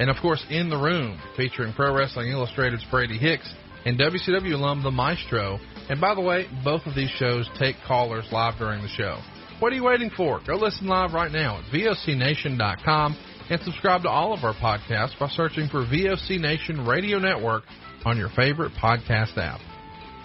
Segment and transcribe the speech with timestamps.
[0.00, 3.52] and of course, In the Room, featuring Pro Wrestling Illustrated's Brady Hicks
[3.84, 5.58] and WCW alum The Maestro.
[5.90, 9.20] And by the way, both of these shows take callers live during the show.
[9.58, 10.40] What are you waiting for?
[10.46, 13.16] Go listen live right now at VOCNation.com
[13.50, 17.64] and subscribe to all of our podcasts by searching for VOC Nation Radio Network
[18.06, 19.60] on your favorite podcast app.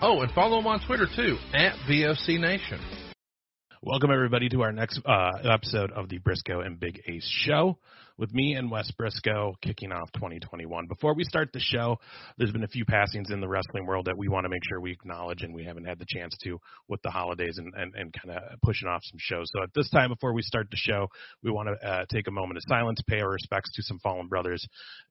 [0.02, 2.80] Oh, and follow them on Twitter too, at VOC Nation.
[3.84, 7.78] Welcome, everybody, to our next uh, episode of the Briscoe and Big Ace Show
[8.18, 10.88] with me and Wes Briscoe kicking off 2021.
[10.88, 11.98] Before we start the show,
[12.38, 14.80] there's been a few passings in the wrestling world that we want to make sure
[14.80, 18.14] we acknowledge, and we haven't had the chance to with the holidays and, and, and
[18.14, 19.48] kind of pushing off some shows.
[19.54, 21.08] So at this time, before we start the show,
[21.44, 24.28] we want to uh, take a moment of silence, pay our respects to some fallen
[24.28, 24.66] brothers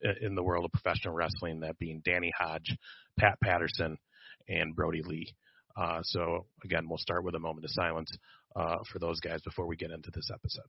[0.04, 2.76] uh, in the world of professional wrestling, that being Danny Hodge,
[3.18, 3.98] Pat Patterson,
[4.48, 5.34] and Brodie Lee.
[5.76, 8.10] Uh, so again, we'll start with a moment of silence
[8.56, 10.68] uh, for those guys before we get into this episode.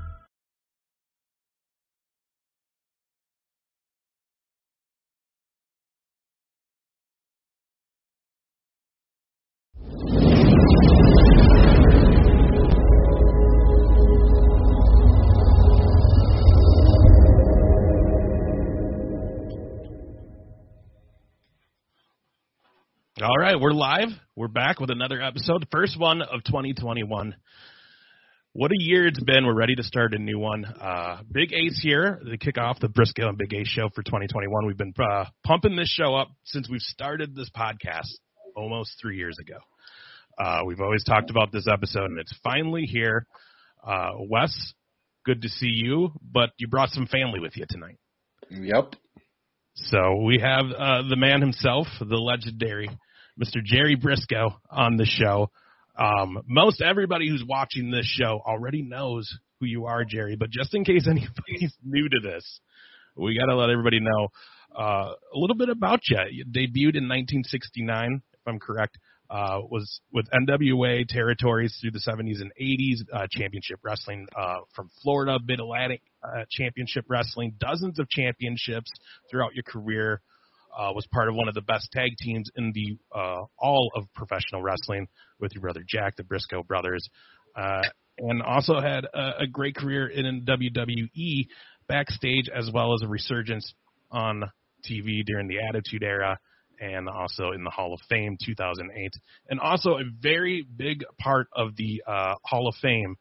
[23.23, 24.07] All right, we're live.
[24.35, 27.35] We're back with another episode, first one of 2021.
[28.53, 29.45] What a year it's been.
[29.45, 30.65] We're ready to start a new one.
[30.65, 34.65] Uh, Big Ace here to kick off the Briscoe and Big Ace show for 2021.
[34.65, 38.07] We've been uh, pumping this show up since we've started this podcast
[38.55, 39.57] almost three years ago.
[40.39, 43.27] Uh, we've always talked about this episode, and it's finally here.
[43.85, 44.73] Uh, Wes,
[45.27, 47.99] good to see you, but you brought some family with you tonight.
[48.49, 48.95] Yep.
[49.75, 52.89] So we have uh, the man himself, the legendary
[53.39, 53.63] Mr.
[53.63, 55.49] Jerry Briscoe, on the show.
[55.97, 60.35] Um, most everybody who's watching this show already knows who you are, Jerry.
[60.35, 62.59] But just in case anybody's new to this,
[63.15, 64.29] we got to let everybody know
[64.77, 66.17] uh, a little bit about you.
[66.31, 68.97] You debuted in 1969, if I'm correct.
[69.29, 74.89] Uh, was with NWA territories through the 70s and 80s, uh, championship wrestling uh, from
[75.01, 78.91] Florida, Mid Atlantic uh, championship wrestling, dozens of championships
[79.29, 80.21] throughout your career.
[80.77, 84.05] Uh, was part of one of the best tag teams in the uh, all of
[84.15, 85.07] professional wrestling
[85.39, 87.07] with your brother Jack, the Briscoe brothers,
[87.55, 87.81] uh,
[88.19, 91.47] and also had a, a great career in WWE
[91.87, 93.73] backstage as well as a resurgence
[94.11, 94.43] on
[94.89, 96.37] TV during the Attitude Era
[96.79, 99.13] and also in the Hall of Fame 2008,
[99.49, 103.15] and also a very big part of the uh, Hall of Fame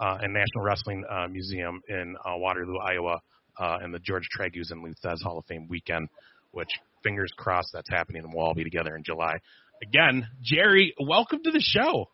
[0.00, 3.20] uh, and National Wrestling uh, Museum in uh, Waterloo, Iowa,
[3.58, 6.08] uh, and the George Tragos and Lou Thesz Hall of Fame weekend,
[6.50, 6.70] which
[7.04, 9.34] fingers crossed that's happening, and we'll all be together in July.
[9.82, 12.08] Again, Jerry, welcome to the show.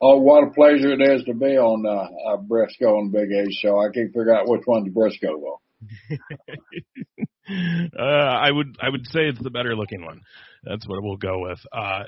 [0.00, 3.46] Oh, what a pleasure it is to be on uh, uh, Briscoe and Big A
[3.52, 3.78] show.
[3.78, 5.60] I can't figure out which one's Briscoe though.
[7.98, 10.22] uh, I would I would say it's the better looking one.
[10.64, 11.58] That's what we'll go with.
[11.72, 12.04] Uh,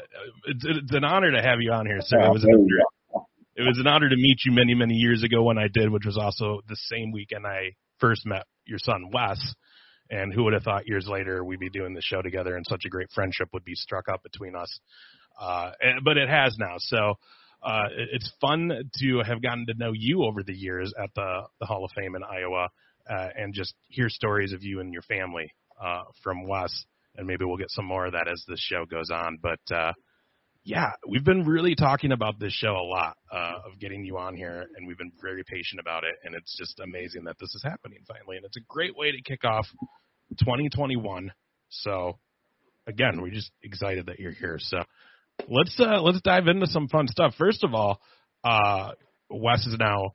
[0.47, 2.21] it's, it's an honor to have you on here, sir.
[2.21, 3.25] It was, an honor,
[3.57, 6.07] it was an honor to meet you many many years ago when I did, which
[6.07, 9.39] was also the same weekend I first met your son Wes.
[10.11, 12.83] And who would have thought years later we'd be doing the show together and such
[12.85, 14.81] a great friendship would be struck up between us.
[15.41, 16.75] Uh, and, but it has now.
[16.79, 17.15] So
[17.63, 21.67] uh, it's fun to have gotten to know you over the years at the, the
[21.67, 22.69] Hall of Fame in Iowa
[23.09, 25.53] uh, and just hear stories of you and your family
[25.83, 26.85] uh, from Wes.
[27.17, 29.39] And maybe we'll get some more of that as the show goes on.
[29.41, 29.93] But uh,
[30.65, 34.37] yeah, we've been really talking about this show a lot uh, of getting you on
[34.37, 36.15] here, and we've been very patient about it.
[36.23, 38.37] And it's just amazing that this is happening finally.
[38.37, 39.67] And it's a great way to kick off
[40.39, 41.33] 2021.
[41.71, 42.19] So
[42.87, 44.59] again, we're just excited that you're here.
[44.61, 44.79] So
[45.49, 47.35] let's uh, let's dive into some fun stuff.
[47.37, 48.01] First of all,
[48.45, 48.93] uh,
[49.31, 50.15] Wes is now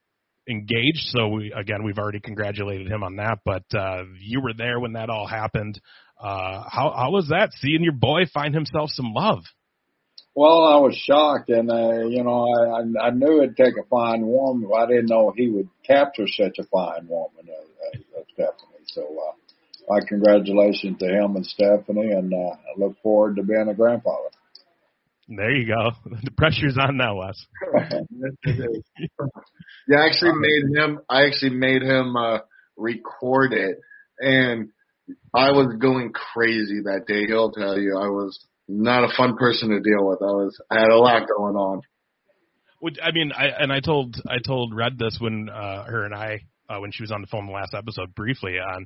[0.50, 3.40] engaged, so we again we've already congratulated him on that.
[3.44, 5.80] But uh, you were there when that all happened.
[6.18, 9.44] Uh, how how was that seeing your boy find himself some love?
[10.38, 14.24] Well, I was shocked, and uh, you know, I I knew it'd take a fine
[14.24, 18.86] woman, but I didn't know he would capture such a fine woman as, as Stephanie.
[18.86, 19.34] So, uh,
[19.90, 24.30] my congratulations to him and Stephanie, and uh, I look forward to being a grandfather.
[25.28, 25.94] There you go.
[26.24, 27.44] The pressure's on now, Wes.
[29.88, 31.00] yeah, I actually made him.
[31.10, 32.42] I actually made him uh,
[32.78, 33.80] record it,
[34.20, 34.70] and
[35.34, 37.26] I was going crazy that day.
[37.26, 40.20] He'll tell you, I was not a fun person to deal with.
[40.22, 40.60] I was.
[40.70, 41.82] I had a lot going on.
[42.80, 46.14] Which, I mean, I and I told I told Red this when uh, her and
[46.14, 48.86] I uh, when she was on the phone the last episode briefly on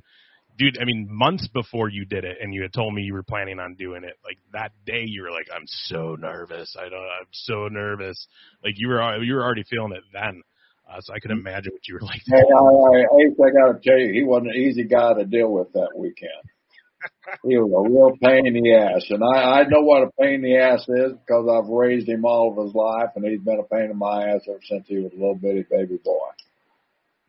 [0.58, 3.22] dude, I mean, months before you did it and you had told me you were
[3.22, 6.76] planning on doing it, like that day you were like, I'm so nervous.
[6.78, 8.26] I don't, I'm so nervous.
[8.64, 10.42] Like you were, you were already feeling it then.
[10.90, 12.20] Uh, so I could imagine what you were like.
[12.26, 15.50] Hey, I, I, I got to tell you, he wasn't an easy guy to deal
[15.50, 16.30] with that weekend.
[17.44, 20.34] He was a real pain in the ass, and I, I know what a pain
[20.34, 23.60] in the ass is because I've raised him all of his life, and he's been
[23.60, 26.28] a pain in my ass ever since he was a little bitty baby boy.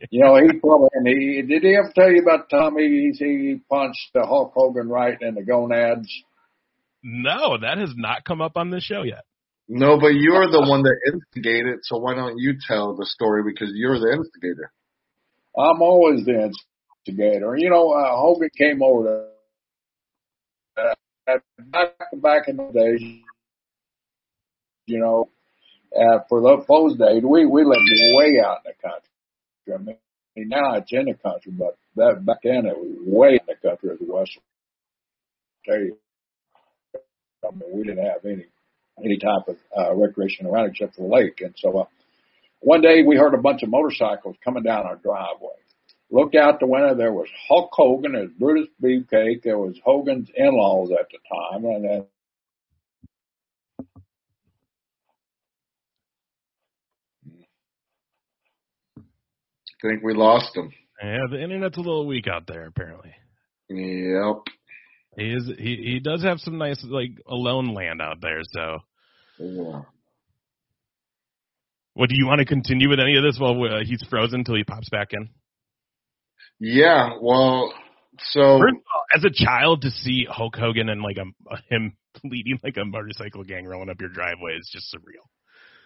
[0.09, 2.83] You know, he probably, and he, did he ever tell you about Tommy?
[2.83, 6.09] He, he punched the Hulk Hogan right in the gonads?
[7.03, 9.23] No, that has not come up on this show yet.
[9.69, 13.71] No, but you're the one that instigated, so why don't you tell the story because
[13.73, 14.71] you're the instigator?
[15.57, 16.51] I'm always the
[17.07, 17.55] instigator.
[17.57, 19.32] You know, uh, Hogan came over to,
[20.77, 23.21] uh, back, back in the days,
[24.85, 25.29] you know,
[25.95, 27.81] uh, for those days, we, we lived
[28.17, 29.09] way out in the country.
[29.73, 33.45] I mean, now it's in the country, but that back then it was way in
[33.47, 34.37] the country as the West.
[35.65, 35.97] Tell you,
[36.95, 38.45] I mean, we didn't have any
[39.03, 41.41] any type of uh, recreation around except for the lake.
[41.41, 41.85] And so uh,
[42.59, 45.55] one day we heard a bunch of motorcycles coming down our driveway.
[46.13, 46.93] Looked out the window.
[46.93, 48.11] There was Hulk Hogan.
[48.11, 49.41] There was Brutus Beefcake.
[49.41, 52.05] There was Hogan's in-laws at the time, and then
[58.95, 60.71] I think we lost him.
[61.03, 63.15] Yeah, the internet's a little weak out there apparently.
[63.69, 64.43] Yep.
[65.17, 68.77] He is he he does have some nice like alone land out there, so
[69.39, 69.81] yeah.
[71.95, 74.55] What do you want to continue with any of this while uh, he's frozen until
[74.55, 75.29] he pops back in?
[76.59, 77.73] Yeah, well,
[78.19, 81.25] so First of all, as a child to see Hulk Hogan and like a
[81.69, 85.25] him leading like a motorcycle gang rolling up your driveway is just surreal.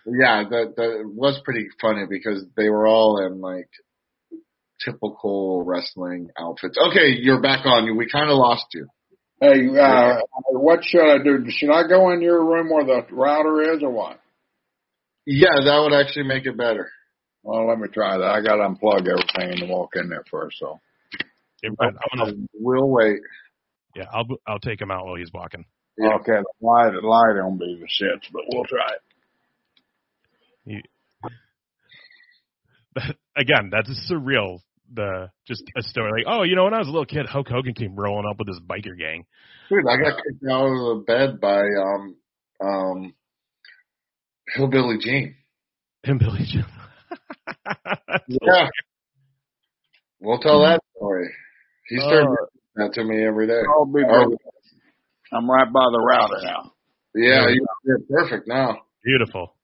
[0.06, 3.70] Yeah, that that was pretty funny because they were all in like
[4.84, 6.78] typical wrestling outfits.
[6.90, 7.98] Okay, you're back on.
[7.98, 8.88] We kind of lost you.
[9.40, 11.46] Hey, uh, what should I do?
[11.50, 14.20] Should I go in your room where the router is, or what?
[15.26, 16.90] Yeah, that would actually make it better.
[17.48, 18.26] Well, let me try that.
[18.26, 20.58] I got to unplug everything and walk in there first.
[20.60, 20.82] So,
[21.64, 23.22] gonna, we'll wait.
[23.96, 25.64] Yeah, I'll I'll take him out while he's walking.
[25.98, 26.16] Yeah.
[26.16, 29.02] Okay, the light the light don't be the shits, but we'll try it.
[30.66, 30.82] He,
[33.38, 34.60] again, that's surreal
[34.94, 37.48] the just a story like, oh, you know, when I was a little kid, Hulk
[37.48, 39.26] Hogan came rolling up with his biker gang.
[39.70, 42.18] Dude, I got kicked out of the bed by um
[42.62, 43.14] um
[44.54, 45.34] Hillbilly Jim.
[46.04, 46.66] Hillbilly Jim.
[48.28, 48.68] Yeah.
[50.20, 51.30] We'll tell that story.
[51.90, 53.62] He started uh, that to me every day.
[53.70, 54.02] I'll be
[55.32, 56.72] I'm right by the router now.
[57.16, 57.48] Yeah,
[57.84, 58.80] you're perfect now.
[59.04, 59.56] Beautiful.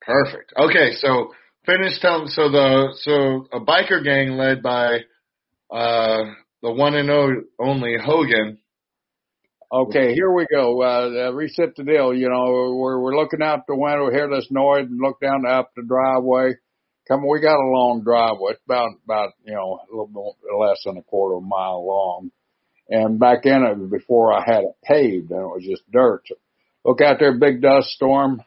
[0.00, 0.52] Perfect.
[0.56, 1.32] Okay, so
[1.64, 2.28] finish telling.
[2.28, 4.98] So the so a biker gang led by
[5.70, 6.24] uh
[6.62, 7.10] the one and
[7.58, 8.58] only Hogan.
[9.72, 10.80] Okay, here we go.
[10.80, 12.14] Uh, reset the deal.
[12.14, 12.44] You know,
[12.76, 16.54] we're we're looking out the window, hear this noise, and look down up the driveway.
[17.08, 18.52] Come, we got a long driveway.
[18.52, 21.84] It's about about you know a little bit less than a quarter of a mile
[21.84, 22.30] long.
[22.88, 26.22] And back in it, before I had it paved, and it was just dirt.
[26.26, 26.36] So
[26.84, 28.42] look out there, big dust storm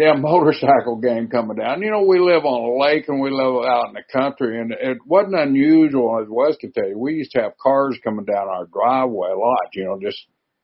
[0.00, 1.82] damn motorcycle gang coming down.
[1.82, 4.72] You know, we live on a lake and we live out in the country and
[4.72, 6.98] it wasn't unusual as Wes could tell you.
[6.98, 10.18] We used to have cars coming down our driveway a lot, you know, just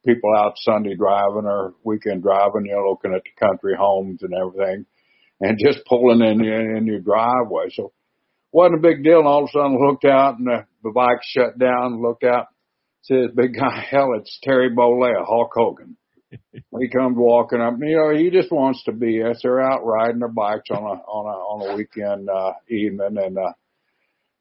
[0.06, 4.32] people out Sunday driving or weekend driving, you know, looking at the country homes and
[4.32, 4.86] everything,
[5.40, 7.68] and just pulling in in your driveway.
[7.70, 7.92] So
[8.52, 9.18] wasn't a big deal.
[9.18, 12.00] And all of a sudden, looked out and the, the bike shut down.
[12.00, 12.46] Looked out,
[13.02, 13.84] see big guy.
[13.90, 15.96] Hell, it's Terry Bollea, Hulk Hogan.
[16.52, 17.74] He comes walking up.
[17.80, 19.40] You know, he just wants to be us.
[19.42, 23.38] They're out riding their bikes on a on a on a weekend uh, evening, and
[23.38, 23.52] uh,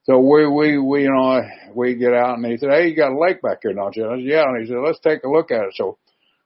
[0.03, 1.41] so we we we you know
[1.73, 4.05] we get out and he said, "Hey, you got a lake back here, don't you?"
[4.05, 5.97] I said, "Yeah." And he said, "Let's take a look at it." So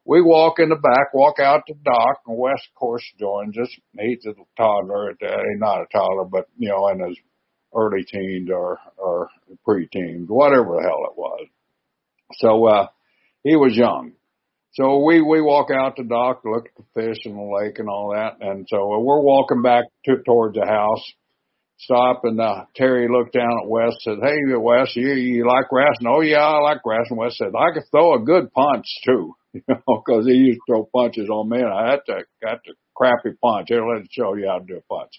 [0.06, 3.58] we walk in the back, walk out to the dock, and Wes, of course, joins
[3.58, 3.70] us.
[4.00, 7.18] He's a toddler, uh, not a toddler, but you know, in his
[7.76, 9.30] early teens or or
[9.68, 11.48] preteens, whatever the hell it was.
[12.38, 12.88] So uh,
[13.44, 14.14] he was young.
[14.74, 17.90] So we we walk out the dock, look at the fish and the lake and
[17.90, 21.04] all that, and so we're walking back to, towards the house
[21.80, 26.08] stop and uh, Terry looked down at Wes said, Hey Wes, you you like wrestling?
[26.08, 27.20] Oh yeah, I like wrestling.
[27.20, 30.74] Wes said, I could throw a good punch too, you know, because he used to
[30.74, 33.68] throw punches on me and I had to got the crappy punch.
[33.70, 35.12] Here, let's show you how to do a punch.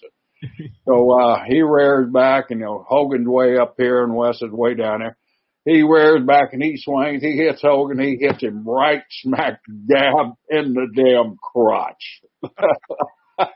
[0.85, 4.51] so uh he rears back and you know Hogan's way up here and Wes is
[4.51, 5.17] way down there.
[5.65, 10.33] He rears back and he swings, he hits Hogan, he hits him right smack dab
[10.49, 12.21] in the damn crotch.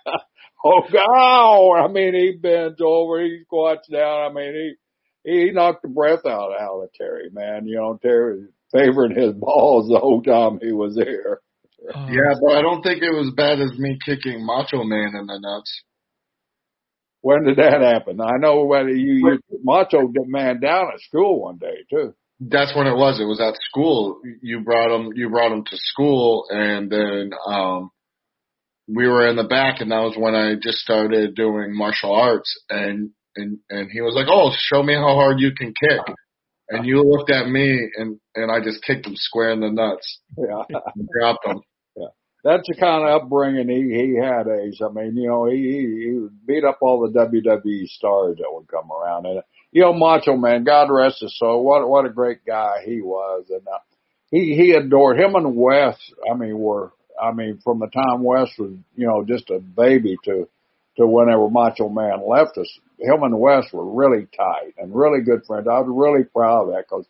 [0.65, 1.85] Oh, God.
[1.85, 4.31] I mean, he bends over, he squats down.
[4.31, 4.75] I mean,
[5.23, 7.67] he, he knocked the breath out, out of Terry, man.
[7.67, 11.41] You know, Terry was favoring his balls the whole time he was there.
[11.83, 12.39] Yeah, oh.
[12.41, 15.83] but I don't think it was bad as me kicking Macho Man in the nuts.
[17.25, 18.21] When did that happen?
[18.21, 22.13] I know when you, you Macho Man down at school one day too.
[22.39, 23.19] That's when it was.
[23.19, 24.21] It was at school.
[24.43, 25.11] You brought him.
[25.15, 27.89] You brought him to school, and then um
[28.87, 32.53] we were in the back and that was when I just started doing martial arts
[32.69, 36.01] and and and he was like, "Oh, show me how hard you can kick."
[36.69, 40.19] And you looked at me and and I just kicked him square in the nuts.
[40.37, 40.61] Yeah,
[41.19, 41.59] dropped him.
[42.45, 44.47] That's the kind of upbringing he he had.
[44.47, 44.79] Ace.
[44.81, 48.67] I mean, you know, he he, he beat up all the WWE stars that would
[48.67, 51.65] come around, and you know, Macho Man, God rest his soul.
[51.65, 53.79] What what a great guy he was, and uh,
[54.29, 55.97] he he adored him and Wes.
[56.31, 60.17] I mean, were I mean, from the time Wes was, you know, just a baby
[60.25, 60.47] to,
[60.97, 62.67] to whenever Macho Man left us,
[62.99, 65.67] him and Wes were really tight and really good friends.
[65.67, 67.05] I was really proud of that because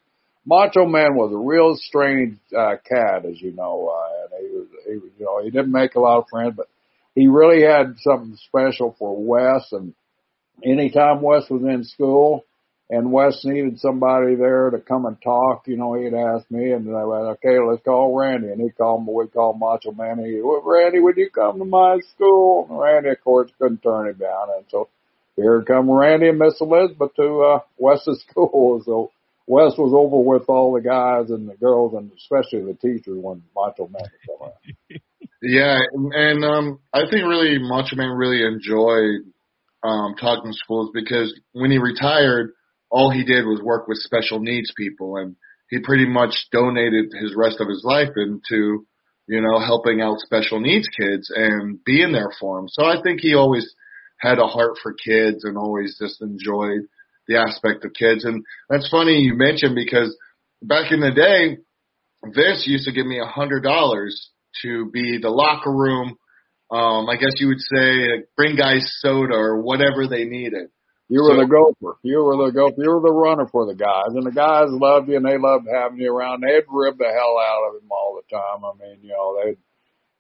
[0.46, 4.68] Macho Man was a real strange, uh, cat, as you know, uh, and he was,
[4.86, 6.68] he you know, he didn't make a lot of friends, but
[7.16, 9.94] he really had something special for Wes and
[10.64, 12.44] anytime Wes was in school,
[12.90, 15.64] and Wes needed somebody there to come and talk.
[15.66, 19.08] You know, he'd ask me, and I went, "Okay, let's call Randy." And he called.
[19.08, 20.24] We called Macho Man.
[20.24, 22.68] He, well, Randy, would you come to my school?
[22.70, 24.90] And Randy, of course, couldn't turn him down, and so
[25.36, 28.82] here come Randy and Miss Elizabeth to uh, Wes's school.
[28.86, 29.12] So
[29.48, 33.44] Wes was over with all the guys and the girls, and especially the teachers when
[33.56, 35.02] Macho Man was around.
[35.42, 39.22] yeah, and um, I think really Macho Man really enjoyed
[39.84, 42.54] um, talking schools because when he retired
[42.90, 45.36] all he did was work with special needs people and
[45.70, 48.86] he pretty much donated his rest of his life into,
[49.28, 52.68] you know, helping out special needs kids and being there for them.
[52.68, 53.74] So I think he always
[54.18, 56.88] had a heart for kids and always just enjoyed
[57.28, 58.26] the aspect of kids.
[58.26, 60.16] And that's funny you mentioned because
[60.62, 61.58] back in the day,
[62.24, 64.30] Vince used to give me a hundred dollars
[64.64, 66.18] to be the locker room.
[66.72, 70.70] Um, I guess you would say bring guys soda or whatever they needed.
[71.08, 72.00] You were so, the gopher.
[72.02, 72.82] You were the gopher.
[72.82, 75.68] You were the runner for the guys, and the guys loved you, and they loved
[75.72, 76.42] having you around.
[76.42, 78.66] They'd rib the hell out of him all the time.
[78.66, 79.58] I mean, you know, they'd,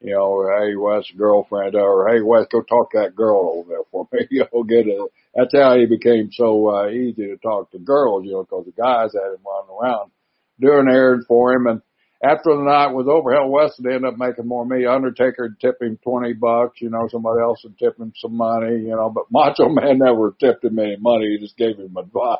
[0.01, 3.83] you know, hey Wes, girlfriend, or hey Wes, go talk to that girl over there
[3.91, 4.27] for me.
[4.31, 5.11] you know, get it.
[5.33, 8.71] That's how he became so uh, easy to talk to girls, you know, because the
[8.71, 10.11] guys had him running around
[10.59, 11.81] doing errands for him, and
[12.23, 14.85] after the night was over, hell, Wes would end up making more than me.
[14.85, 18.77] Undertaker would tip him 20 bucks, you know, somebody else would tip him some money,
[18.77, 21.31] you know, but Macho Man never tipped him any money.
[21.31, 22.39] He just gave him advice.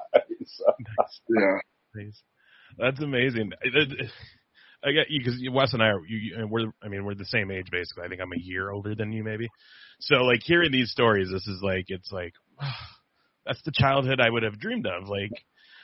[1.30, 1.58] yeah.
[2.78, 3.52] That's amazing.
[4.84, 7.52] I get you because Wes and I are you, we're I mean we're the same
[7.52, 8.04] age basically.
[8.04, 9.50] I think I'm a year older than you maybe.
[10.00, 12.68] So like hearing these stories, this is like it's like oh,
[13.46, 15.08] that's the childhood I would have dreamed of.
[15.08, 15.32] Like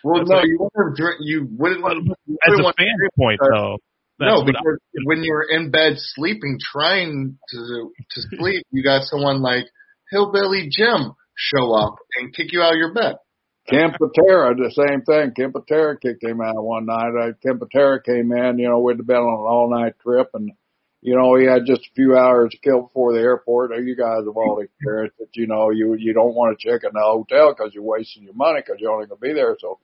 [0.04, 1.84] well, no, like, you wouldn't have you wouldn't.
[1.84, 3.78] As a fan point, though.
[4.20, 9.42] No, because I, when you're in bed sleeping, trying to to sleep, you got someone
[9.42, 9.66] like
[10.12, 13.16] Hillbilly Jim show up and kick you out of your bed.
[13.72, 15.32] Ken Patera, the same thing.
[15.34, 17.16] Ken Patera kicked him out one night.
[17.16, 17.32] Uh,
[18.04, 20.52] came in, you know, we'd been on an all night trip and,
[21.02, 23.72] you know, he had just a few hours to kill before the airport.
[23.72, 25.30] You guys have all experienced it.
[25.36, 28.34] You know, you, you don't want to check in the hotel because you're wasting your
[28.34, 29.56] money because you're only going to be there.
[29.58, 29.80] So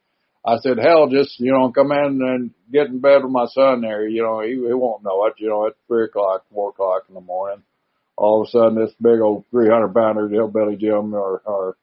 [0.46, 3.82] I said, hell, just, you know, come in and get in bed with my son
[3.82, 4.06] there.
[4.06, 5.36] You know, he, he won't know it.
[5.38, 7.64] You know, it's three o'clock, four o'clock in the morning,
[8.18, 11.78] all of a sudden this big old 300 pounder hillbilly Jim or, or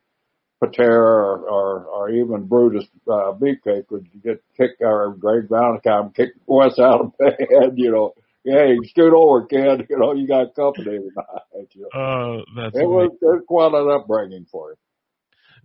[0.67, 6.31] Patera or, or, or even Brutus, uh, Beefcake would get kicked or Greg Valentine kick
[6.47, 7.37] Wes out of bed,
[7.77, 8.15] you know.
[8.47, 9.87] Hey, scoot over, kid.
[9.89, 11.69] You know, you got company tonight.
[11.73, 11.99] You know.
[11.99, 14.77] Uh, that's it was, it was quite an upbringing for him.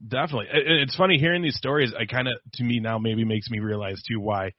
[0.08, 0.48] Definitely.
[0.54, 1.94] It- It's funny hearing these stories.
[1.94, 4.52] I kind of, to me now, maybe makes me realize too why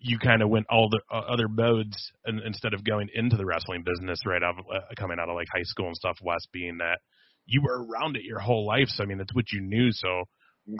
[0.00, 3.46] you kind of went all the uh, other modes and, instead of going into the
[3.46, 6.16] wrestling business right out of, uh, coming out of like high school and stuff.
[6.22, 6.98] Wes being that
[7.46, 9.92] you were around it your whole life, so I mean it's what you knew.
[9.92, 10.24] So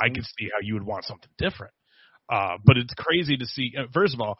[0.00, 0.10] I Mm-hmm.
[0.10, 1.72] could see how you would want something different.
[2.30, 3.72] Uh, but it's crazy to see.
[3.78, 4.38] uh, First of all,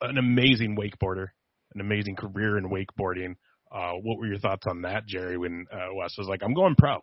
[0.00, 1.28] an amazing wakeboarder,
[1.74, 3.34] an amazing career in wakeboarding.
[3.70, 5.36] Uh, what were your thoughts on that, Jerry?
[5.36, 7.00] When uh, Wes was like, "I'm going pro."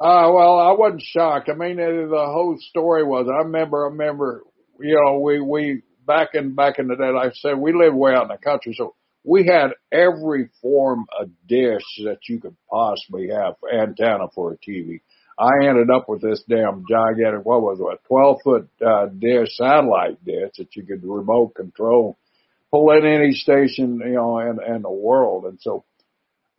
[0.00, 1.48] Uh, well, I wasn't shocked.
[1.48, 4.42] I mean, uh, the whole story was, I remember, I remember,
[4.80, 7.94] you know, we, we, back in, back in the day, like I said, we lived
[7.96, 8.94] way out in the country, so
[9.24, 15.00] we had every form of dish that you could possibly have, antenna for a TV.
[15.38, 19.56] I ended up with this damn gigantic, what was it, a 12 foot, uh, dish,
[19.56, 22.16] satellite dish that you could remote control,
[22.70, 25.46] pull in any station, you know, in, in the world.
[25.46, 25.84] And so,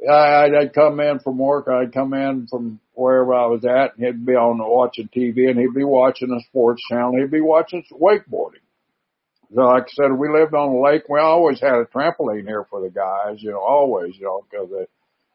[0.10, 1.68] I, I'd come in from work.
[1.70, 5.60] I'd come in from wherever I was at, and he'd be on watching TV, and
[5.60, 7.16] he'd be watching a sports channel.
[7.18, 8.65] He'd be watching wakeboarding.
[9.54, 11.04] So, like I said, we lived on the lake.
[11.10, 14.70] We always had a trampoline here for the guys, you know, always, you know, because
[14.70, 14.88] the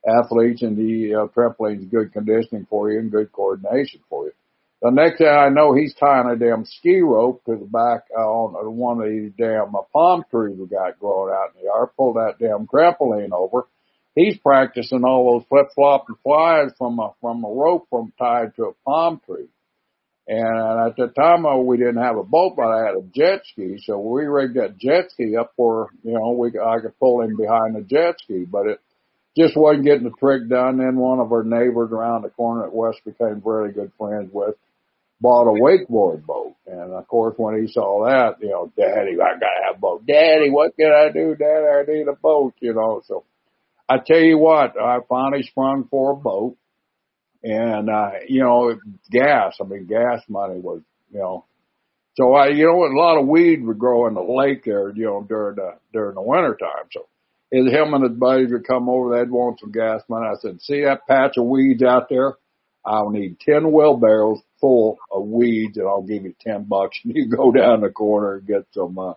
[0.08, 4.32] athletes and the uh, trampoline's good conditioning for you and good coordination for you.
[4.82, 8.22] The next thing I know, he's tying a damn ski rope to the back uh,
[8.22, 11.90] on one of these damn uh, palm trees we got growing out in the yard.
[11.96, 13.66] Pull that damn trampoline over
[14.14, 18.54] he's practicing all those flip flop and flies from a from a rope from tied
[18.56, 19.48] to a palm tree.
[20.28, 23.40] And at the time, uh, we didn't have a boat, but I had a jet
[23.50, 27.22] ski, so we rigged that jet ski up where you know we I could pull
[27.22, 28.80] him behind the jet ski, but it
[29.36, 30.78] just wasn't getting the trick done.
[30.78, 34.54] Then one of our neighbors around the corner at Wes became very good friends with
[35.20, 36.54] bought a wakeboard boat.
[36.66, 40.06] And of course, when he saw that, you know, Daddy, I gotta have a boat.
[40.06, 41.34] Daddy, what can I do?
[41.34, 43.24] Daddy, I need a boat, you know, so
[43.88, 46.56] I tell you what, I finally sprung for a boat
[47.42, 48.74] and, uh, you know,
[49.10, 51.44] gas, I mean, gas money was, you know,
[52.14, 55.04] so I, you know, a lot of weed would grow in the lake there, you
[55.04, 56.88] know, during the, during the winter time.
[56.92, 57.06] So
[57.50, 60.26] his, him and his buddies would come over, they'd want some gas money.
[60.26, 62.34] I said, see that patch of weeds out there?
[62.84, 67.28] I'll need 10 wheelbarrows full of weeds and I'll give you 10 bucks and you
[67.28, 69.14] go down the corner and get some, uh,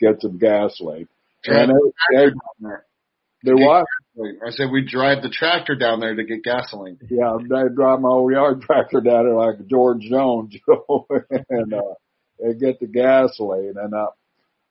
[0.00, 1.08] get some gasoline.
[1.44, 2.30] And they, they,
[3.44, 3.86] they what?
[4.18, 6.98] I said we drive the tractor down there to get gasoline.
[7.08, 11.06] Yeah, they drive my old yard tractor down there like George Jones, you know,
[11.50, 11.94] and uh,
[12.40, 14.10] they get the gasoline and uh,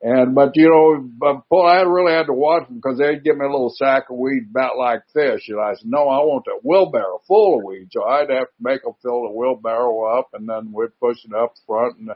[0.02, 3.38] and but you know, but Paul, I really had to watch them because they'd give
[3.38, 5.48] me a little sack of weed about like this.
[5.48, 8.48] You know, I said, no, I want a wheelbarrow full of weed, so I'd have
[8.48, 12.10] to make them fill the wheelbarrow up, and then we'd push it up front and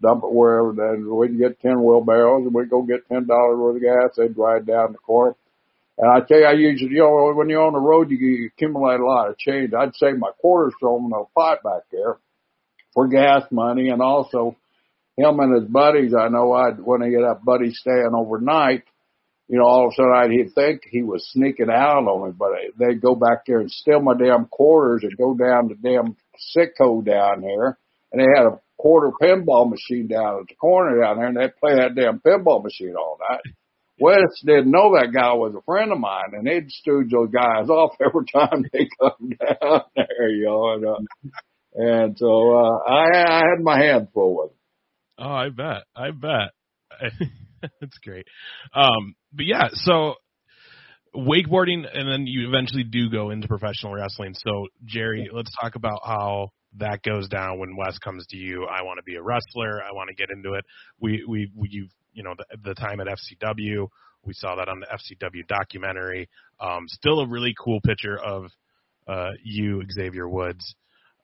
[0.00, 0.72] dump it wherever.
[0.72, 4.16] Then we'd get ten wheelbarrows, and we'd go get ten dollars worth of gas.
[4.16, 5.36] They'd ride down the corner.
[5.98, 8.46] And I tell you, I usually, you know, when you're on the road, you, you
[8.54, 9.72] accumulate a lot of change.
[9.74, 12.18] I'd save my quarters from in a pot back there
[12.94, 14.56] for gas money, and also
[15.16, 16.14] him and his buddies.
[16.14, 18.84] I know I'd when he had that buddy staying overnight,
[19.48, 22.50] you know, all of a sudden I'd think he was sneaking out on me, but
[22.78, 26.16] they'd go back there and steal my damn quarters and go down to damn
[26.56, 27.76] Citgo down here,
[28.12, 31.56] and they had a quarter pinball machine down at the corner down there, and they'd
[31.56, 33.40] play that damn pinball machine all night.
[34.00, 37.68] Wes didn't know that guy was a friend of mine, and they'd stooge those guys
[37.68, 40.74] off every time they come down there, you know.
[40.74, 40.98] And, uh,
[41.74, 44.58] and so uh, I, I had my hand full with them.
[45.18, 45.82] Oh, I bet.
[45.96, 47.28] I bet.
[47.80, 48.26] That's great.
[48.72, 50.14] Um, but yeah, so
[51.14, 54.34] wakeboarding, and then you eventually do go into professional wrestling.
[54.34, 58.66] So, Jerry, let's talk about how that goes down when Wes comes to you.
[58.66, 59.82] I want to be a wrestler.
[59.82, 60.64] I want to get into it.
[61.00, 63.86] We, we, we you, you know, the, the time at FCW,
[64.24, 66.28] we saw that on the FCW documentary.
[66.60, 68.46] Um, still a really cool picture of
[69.06, 70.74] uh, you, Xavier Woods,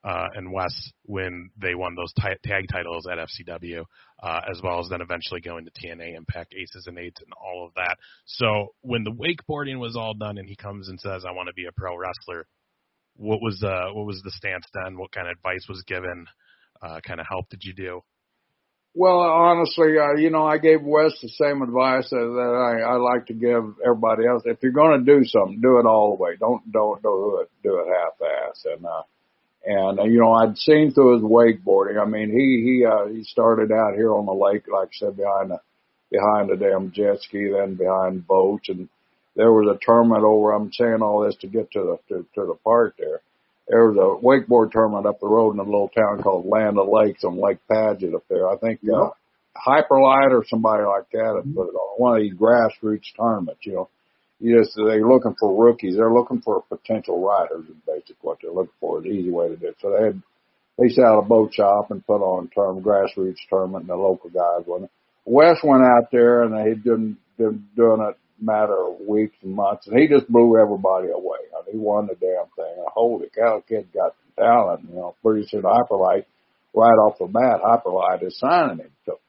[0.05, 3.83] uh, and Wes when they won those t- tag titles at FCW,
[4.23, 7.65] uh, as well as then eventually going to TNA Impact, Aces and Eights, and all
[7.67, 7.97] of that.
[8.25, 11.53] So when the wakeboarding was all done, and he comes and says, "I want to
[11.53, 12.47] be a pro wrestler,"
[13.17, 14.97] what was uh, what was the stance then?
[14.97, 16.25] What kind of advice was given?
[16.81, 18.01] Uh, kind of help did you do?
[18.97, 23.27] Well, honestly, uh, you know, I gave Wes the same advice that, I, I like
[23.27, 24.43] to give everybody else.
[24.45, 26.37] If you're going to do something, do it all the way.
[26.39, 28.65] Don't don't do it do it half-ass.
[28.73, 29.03] And uh,
[29.65, 31.99] And, uh, you know, I'd seen through his wakeboarding.
[31.99, 35.17] I mean, he, he, uh, he started out here on the lake, like I said,
[35.17, 35.59] behind the,
[36.11, 38.69] behind the damn jet ski, then behind boats.
[38.69, 38.87] And
[39.35, 42.45] there was a tournament over, I'm saying all this to get to the, to, to
[42.45, 43.21] the park there.
[43.67, 46.87] There was a wakeboard tournament up the road in a little town called Land of
[46.87, 48.47] Lakes on Lake Padgett up there.
[48.47, 49.09] I think, uh,
[49.57, 53.73] Hyperlite or somebody like that had put it on one of these grassroots tournaments, you
[53.73, 53.89] know.
[54.39, 55.95] Yes, they're looking for rookies.
[55.95, 59.55] They're looking for potential riders is basically what they're looking for, the easy way to
[59.55, 59.77] do it.
[59.81, 60.21] So they had
[60.77, 63.95] they set out a boat shop and put on a term grassroots tournament and the
[63.95, 64.89] local guys won.
[65.23, 69.53] Wes went out there and they had been, been doing it matter of weeks and
[69.53, 71.39] months and he just blew everybody away.
[71.53, 72.83] I mean, he won the damn thing.
[72.93, 76.25] Holy cow, kid got talent, you know, pretty soon Hyperlite
[76.73, 78.91] right off the bat, Hyperlite is signing him.
[79.05, 79.19] So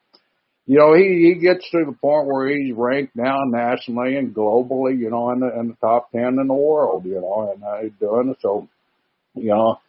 [0.67, 4.99] you know, he, he gets to the point where he's ranked now nationally and globally,
[4.99, 7.81] you know, in the, in the top 10 in the world, you know, and uh,
[7.81, 8.37] he's doing it.
[8.41, 8.67] So,
[9.33, 9.79] you know,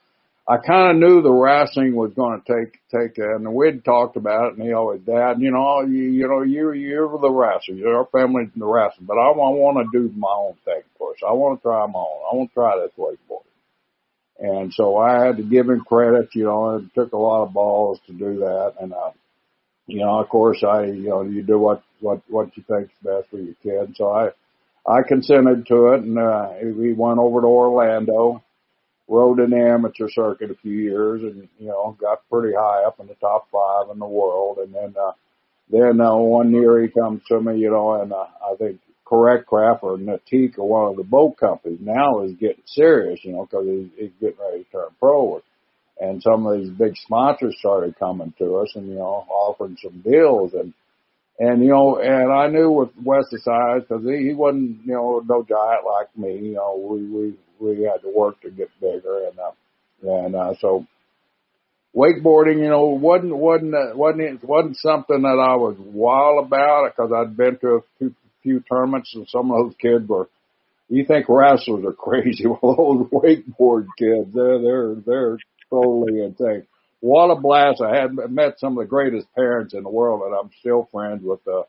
[0.49, 4.17] I kind of knew the wrestling was going to take, take, uh, and we'd talked
[4.17, 7.75] about it and he always, dad, you know, you, you know, you, you're the wrestler,
[7.75, 11.23] you're our family's the wrestler, but I, I want to do my own thing first.
[11.23, 12.23] I want to try my own.
[12.33, 13.45] I want to try this wakeboarding.
[14.39, 17.53] And so I had to give him credit, you know, it took a lot of
[17.53, 18.75] balls to do that.
[18.81, 19.11] And, uh,
[19.87, 23.29] you know, of course, I, you know, you do what, what, what you think's best
[23.31, 23.97] for your kid.
[23.97, 24.31] So I,
[24.91, 28.43] I consented to it and, uh, we went over to Orlando,
[29.09, 33.01] rode in the amateur circuit a few years and, you know, got pretty high up
[33.01, 34.59] in the top five in the world.
[34.59, 35.13] And then, uh,
[35.71, 39.47] then, uh, one year he comes to me, you know, and, uh, I think Correct
[39.47, 43.47] Craft or Nautique or one of the boat companies now is getting serious, you know,
[43.47, 45.41] cause he's, he's getting ready to turn pro.
[45.99, 50.03] And some of these big sponsors started coming to us and, you know, offering some
[50.03, 50.53] deals.
[50.53, 50.75] And,
[51.39, 55.23] and, you know, and I knew with Wes's size, cause he, he wasn't, you know,
[55.27, 59.29] no giant like me, you know, we, we, we had to work to get bigger
[59.29, 60.87] and, uh, and, uh, so
[61.97, 67.11] wakeboarding, you know, wasn't, wasn't, uh, wasn't, wasn't something that I was wild about cause
[67.15, 70.29] I'd been to a few, few tournaments and some of those kids were,
[70.89, 72.45] you think wrestlers are crazy.
[72.47, 75.39] Well, those wakeboard kids, they're, they're, they're
[75.71, 76.67] totally insane.
[77.01, 77.81] What a blast.
[77.81, 81.23] I had met some of the greatest parents in the world and I'm still friends
[81.23, 81.63] with, uh,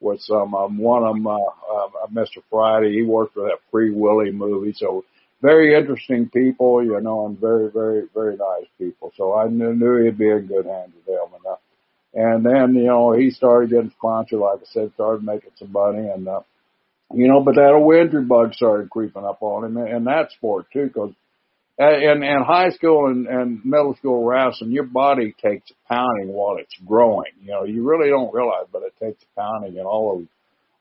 [0.00, 2.42] with some, um, one of them, uh, uh, Mr.
[2.50, 2.92] Friday.
[2.92, 4.74] He worked for that Free Willy movie.
[4.76, 5.04] So
[5.42, 9.12] very interesting people, you know, and very, very, very nice people.
[9.16, 11.26] So I knew, knew he'd be in good hands with them.
[11.34, 11.56] And, uh,
[12.14, 16.08] and then, you know, he started getting sponsored, like I said, started making some money
[16.08, 16.40] and, uh,
[17.12, 20.66] you know, but that old injury bug started creeping up on him in that sport
[20.72, 21.12] too, cause
[21.78, 26.56] in, in high school and, and middle school wrestling, your body takes a pounding while
[26.58, 27.32] it's growing.
[27.42, 30.26] You know, you really don't realize, but it takes a pounding and all those,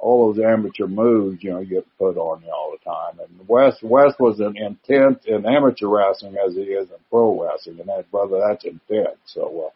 [0.01, 3.19] all those amateur moves, you know, get put on you all the time.
[3.19, 7.79] And Wes, Wes was an intense in amateur wrestling as he is in pro wrestling.
[7.79, 9.17] And that brother, that's intense.
[9.25, 9.71] So, uh,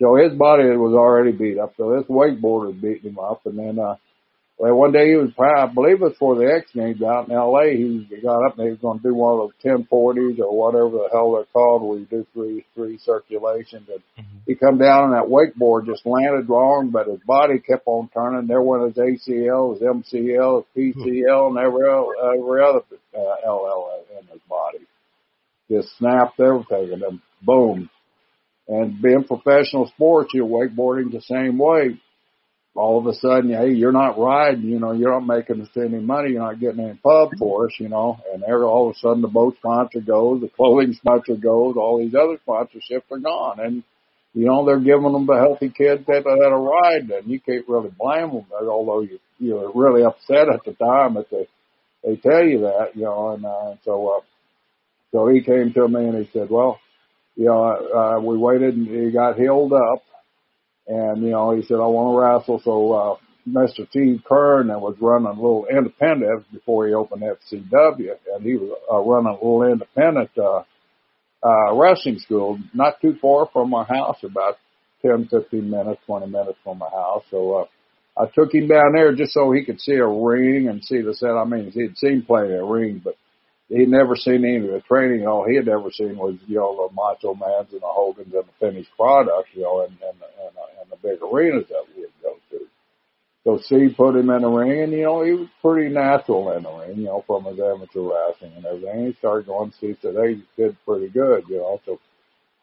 [0.00, 1.74] so his body was already beat up.
[1.76, 3.44] So this wakeboarder beat him up.
[3.46, 3.96] And then, uh,
[4.58, 7.34] well, one day he was, I believe it was for the X Games out in
[7.34, 7.76] L.A.
[7.76, 10.90] He got up and he was going to do one of those 1040s or whatever
[10.90, 13.86] the hell they're called where you do three, three circulations.
[13.88, 14.38] And mm-hmm.
[14.48, 18.48] he come down on that wakeboard, just landed wrong, but his body kept on turning.
[18.48, 22.82] There went his ACL, his MCL, his PCL, and every, every other
[23.14, 24.78] uh, LL in his body.
[25.70, 27.88] Just snapped everything and then boom.
[28.66, 32.00] And being professional sports, you're wakeboarding the same way
[32.78, 35.98] all of a sudden, hey, you're not riding, you know, you're not making us any
[35.98, 38.98] money, you're not getting any pub for us, you know, and there all of a
[39.00, 43.58] sudden the boat sponsor goes, the clothing sponsor goes, all these other sponsorships are gone.
[43.58, 43.82] And,
[44.32, 47.10] you know, they're giving them the healthy kids that, that are riding.
[47.10, 51.30] And you can't really blame them, although you, you're really upset at the time that
[51.32, 51.48] they,
[52.04, 54.20] they tell you that, you know, and, uh, so, uh,
[55.10, 56.78] so he came to me and he said, well,
[57.34, 60.04] you know, uh, we waited and he got healed up
[60.88, 62.62] and, you know, he said, I want to wrestle.
[62.64, 63.16] So, uh,
[63.48, 63.88] Mr.
[63.90, 68.78] Steve Keirn that was running a little independent before he opened FCW and he was
[68.90, 70.62] uh, running a little independent, uh,
[71.42, 74.58] uh, wrestling school not too far from my house, about
[75.02, 77.22] 10, 15 minutes, 20 minutes from my house.
[77.30, 77.64] So, uh,
[78.18, 81.14] I took him down there just so he could see a ring and see the
[81.14, 81.30] set.
[81.30, 83.14] I mean, he'd seen plenty of rings, but
[83.68, 85.26] he'd never seen any of the training.
[85.26, 88.44] All he had ever seen was, you know, the Macho Mans and the Hogans and
[88.44, 92.12] the finished product, you know, and, and, and, and the big arenas that we would
[92.22, 92.66] go to.
[93.44, 96.64] So C put him in the ring and, you know, he was pretty natural in
[96.64, 99.06] the ring, you know, from his amateur wrestling and everything.
[99.06, 101.98] He started going, C said, hey, he did pretty good, you know, so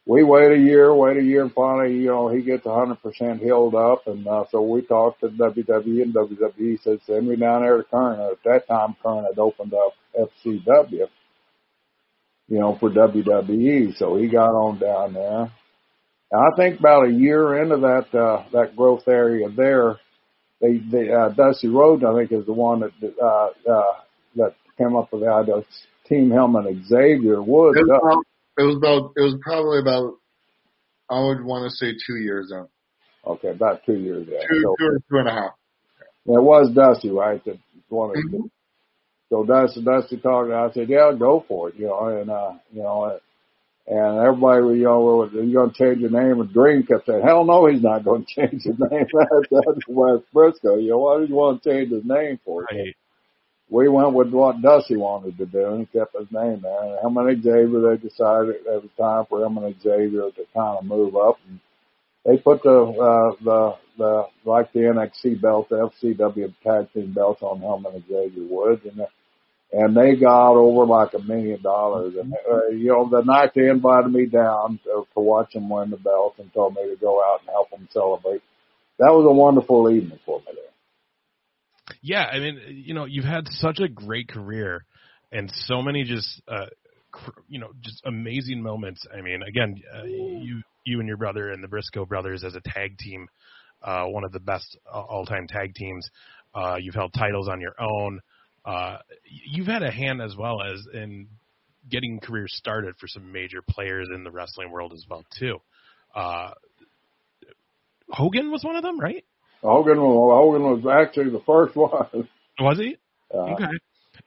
[0.07, 3.73] we wait a year, wait a year, and finally, you know, he gets 100% healed
[3.75, 4.05] up.
[4.07, 7.83] And uh, so we talked to WWE, and WWE said, send me down there to
[7.83, 8.31] Keirn.
[8.31, 11.07] At that time, Keirn had opened up FCW.
[12.47, 13.97] you know, for WWE.
[13.97, 15.51] So he got on down there.
[16.31, 19.99] And I think about a year into that uh, that growth area there,
[20.61, 22.91] they, they uh, Dusty Rhodes I think is the one that
[23.21, 23.93] uh, uh,
[24.35, 25.63] that came up with the idea.
[26.07, 27.79] Team Hellman Xavier Woods.
[27.83, 28.23] About,
[28.57, 29.13] it was about.
[29.15, 30.15] It was probably about.
[31.09, 32.67] I would want to say two years in.
[33.25, 34.39] Okay, about two years ago.
[34.49, 35.51] Two, so, two or two and a half.
[36.27, 37.43] It was Dusty, right?
[37.45, 38.43] That wanted Mm-hmm.
[38.43, 38.51] to.
[39.29, 40.51] So Dusty, Dusty talked.
[40.51, 43.19] I said, "Yeah, go for it," you know, and uh, you know,
[43.87, 46.87] and everybody, you know, are you going to change your name and drink?
[46.91, 50.77] I said, "Hell no, he's not going to change his name." That's, that's Wes Briscoe.
[50.77, 52.65] You know, why do you want to change his name for?
[52.71, 52.95] Right.
[53.69, 56.99] We went with what Dusty wanted to do and kept his name there.
[57.01, 61.15] Him and Xavier, they decided it was time for and Xavier to kind of move
[61.15, 61.39] up.
[61.49, 61.59] And
[62.25, 67.41] they put the uh, the the like the NXT belt, the FCW tag team belts
[67.41, 69.01] on and Xavier Woods, and
[69.71, 72.13] and they got over like a million dollars.
[72.15, 75.89] And uh, you know, the night they invited me down to, to watch them win
[75.89, 78.41] the belt and told me to go out and help them celebrate.
[78.99, 80.74] That was a wonderful evening for me there.
[82.01, 84.85] Yeah, I mean, you know, you've had such a great career
[85.31, 86.67] and so many just, uh,
[87.11, 89.05] cr- you know, just amazing moments.
[89.15, 92.61] I mean, again, uh, you you and your brother and the Briscoe brothers as a
[92.61, 93.27] tag team,
[93.81, 96.07] uh, one of the best all time tag teams.
[96.53, 98.19] Uh, you've held titles on your own.
[98.63, 101.27] Uh, you've had a hand as well as in
[101.89, 105.57] getting careers started for some major players in the wrestling world as well too.
[106.15, 106.51] Uh,
[108.09, 109.23] Hogan was one of them, right?
[109.61, 112.27] Hogan, Hogan was actually the first one.
[112.59, 112.97] Was he?
[113.33, 113.71] Uh, Okay.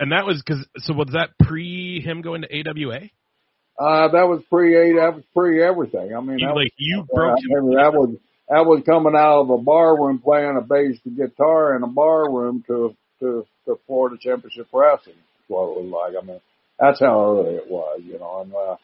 [0.01, 3.11] And that was because so was that pre him going to AWA?
[3.79, 4.75] Uh, that was pre.
[4.95, 6.15] That was pre everything.
[6.15, 7.57] I mean, You, that like you was, broke uh, him.
[7.57, 8.17] I mean, that was
[8.49, 12.31] that was coming out of a bar room playing a bass guitar in a bar
[12.31, 15.17] room to to to Florida Championship Wrestling.
[15.49, 16.23] What it was like.
[16.23, 16.41] I mean,
[16.79, 18.43] that's how early it was, you know.
[18.43, 18.77] And uh,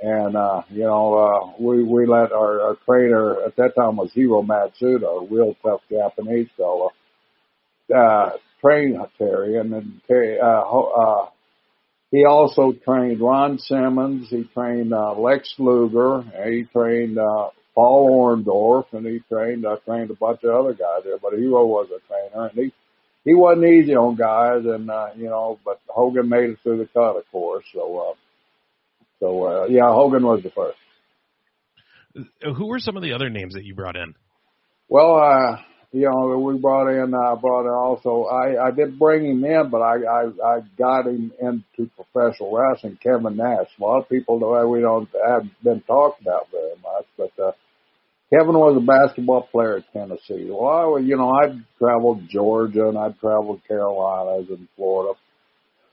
[0.00, 4.12] and uh, you know, uh, we we let our, our trainer at that time was
[4.12, 6.88] Hiro Matsuda, a real tough Japanese fella,
[7.94, 8.30] uh,
[8.60, 11.28] train Terry, and then Terry, uh, uh,
[12.10, 14.28] he also trained Ron Simmons.
[14.30, 16.22] He trained uh, Lex Luger.
[16.48, 21.02] He trained uh, Paul Orndorff, and he trained uh, trained a bunch of other guys
[21.04, 21.18] there.
[21.18, 22.72] But Hiro was a trainer, and he
[23.24, 25.58] he wasn't easy on guys, and uh, you know.
[25.64, 27.64] But Hogan made it through the cut, of course.
[27.74, 28.14] So uh,
[29.20, 30.78] so uh, yeah, Hogan was the first.
[32.42, 34.14] Who were some of the other names that you brought in?
[34.88, 35.58] Well, uh,
[35.92, 39.70] you know, we brought in, uh, brought in also, I, I did bring him in,
[39.70, 43.68] but I, I, I got him into professional wrestling, Kevin Nash.
[43.78, 47.52] A lot of people know we don't have been talked about very much, but, uh,
[48.30, 50.50] Kevin was a basketball player at Tennessee.
[50.50, 55.18] Well, I, you know, I'd traveled Georgia and I'd traveled Carolinas and Florida.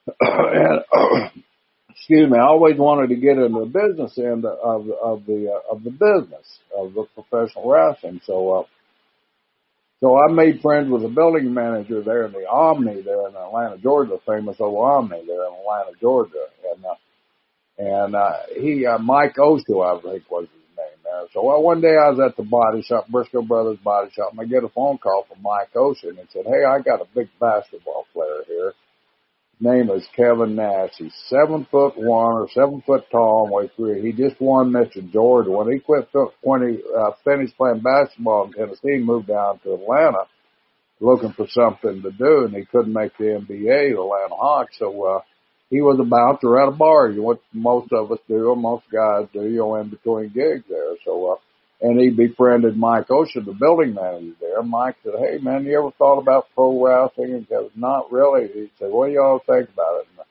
[0.20, 0.82] and,
[2.06, 5.74] excuse me, I always wanted to get into the business end of, of the, uh,
[5.74, 6.46] of the business
[6.78, 8.22] of the professional wrestling.
[8.28, 8.64] So, uh,
[10.02, 13.80] so I made friends with the building manager there in the Omni there in Atlanta,
[13.82, 16.46] Georgia, famous old Omni there in Atlanta, Georgia.
[16.76, 16.96] And, uh,
[17.80, 21.26] and, uh, he, uh, Mike Osho, I think was his name there.
[21.34, 24.40] So uh, one day I was at the body shop, Briscoe Brothers body shop, and
[24.40, 27.08] I get a phone call from Mike Osho and he said, Hey, I got a
[27.16, 28.74] big basketball player here.
[29.60, 30.92] Name is Kevin Nash.
[30.98, 34.02] He's seven foot one or seven foot tall weighs three.
[34.02, 35.10] He just won Mr.
[35.12, 35.52] Georgia.
[35.52, 36.10] When he quit,
[36.42, 40.26] when he uh, finished playing basketball in Tennessee, moved down to Atlanta
[41.00, 43.48] looking for something to do, and he couldn't make the NBA,
[43.94, 44.78] the Atlanta Hawks.
[44.80, 45.22] So uh,
[45.70, 47.10] he was a bouncer at a bar.
[47.10, 50.30] You know what most of us do, or most guys do, you know, in between
[50.30, 50.96] gigs there.
[51.06, 51.36] So, uh,
[51.86, 54.64] and he befriended Mike Ocean, the building manager there.
[54.64, 58.72] Mike said, "Hey man, you ever thought about pro wrestling?" And goes, "Not really." He
[58.80, 60.26] said, "What do y'all think about it?" And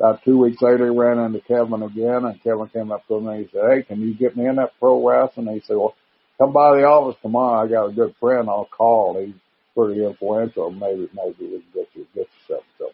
[0.00, 3.28] about two weeks later, he ran into Kevin again, and Kevin came up to him
[3.28, 5.94] and he said, "Hey, can you get me in that pro wrestling?" He said, "Well,
[6.38, 7.64] come by the office tomorrow.
[7.64, 8.48] I got a good friend.
[8.48, 9.20] I'll call.
[9.20, 9.34] He's
[9.76, 10.70] pretty influential.
[10.70, 12.90] Maybe maybe we can get you get you something." So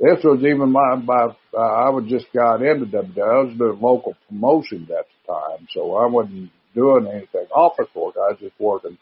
[0.00, 1.34] this was even my my.
[1.52, 3.22] Uh, I was just got into WWE.
[3.22, 8.14] I was doing local promotions at the time, so I wasn't doing anything office work.
[8.16, 8.98] I was just working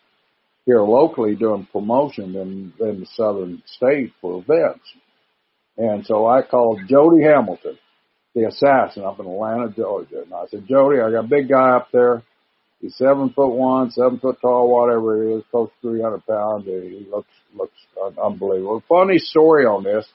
[0.67, 4.85] here locally doing promotion in in the southern state for events.
[5.77, 7.79] And so I called Jody Hamilton,
[8.35, 10.23] the assassin up in Atlanta, Georgia.
[10.23, 12.23] And I said, Jody, I got a big guy up there.
[12.81, 16.65] He's seven foot one, seven foot tall, whatever he is, close to 300 pounds.
[16.67, 17.77] He looks, looks
[18.23, 18.83] unbelievable.
[18.89, 20.07] Funny story on this.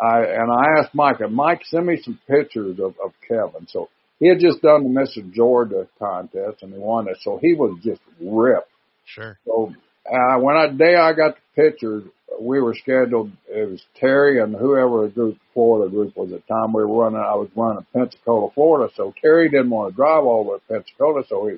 [0.00, 3.66] I, and I asked Mike, and Mike send me some pictures of, of Kevin.
[3.68, 3.88] So
[4.22, 5.32] he had just done the Mr.
[5.32, 7.18] Georgia contest and he won it.
[7.22, 8.70] So he was just ripped.
[9.04, 9.38] Sure.
[9.44, 9.72] So
[10.06, 12.04] uh, when I day I got the pictures
[12.40, 13.32] we were scheduled.
[13.48, 16.72] It was Terry and whoever the group, Florida group was at the time.
[16.72, 17.18] We were running.
[17.18, 18.92] I was running Pensacola, Florida.
[18.96, 21.56] So Terry didn't want to drive all the way to Pensacola, so he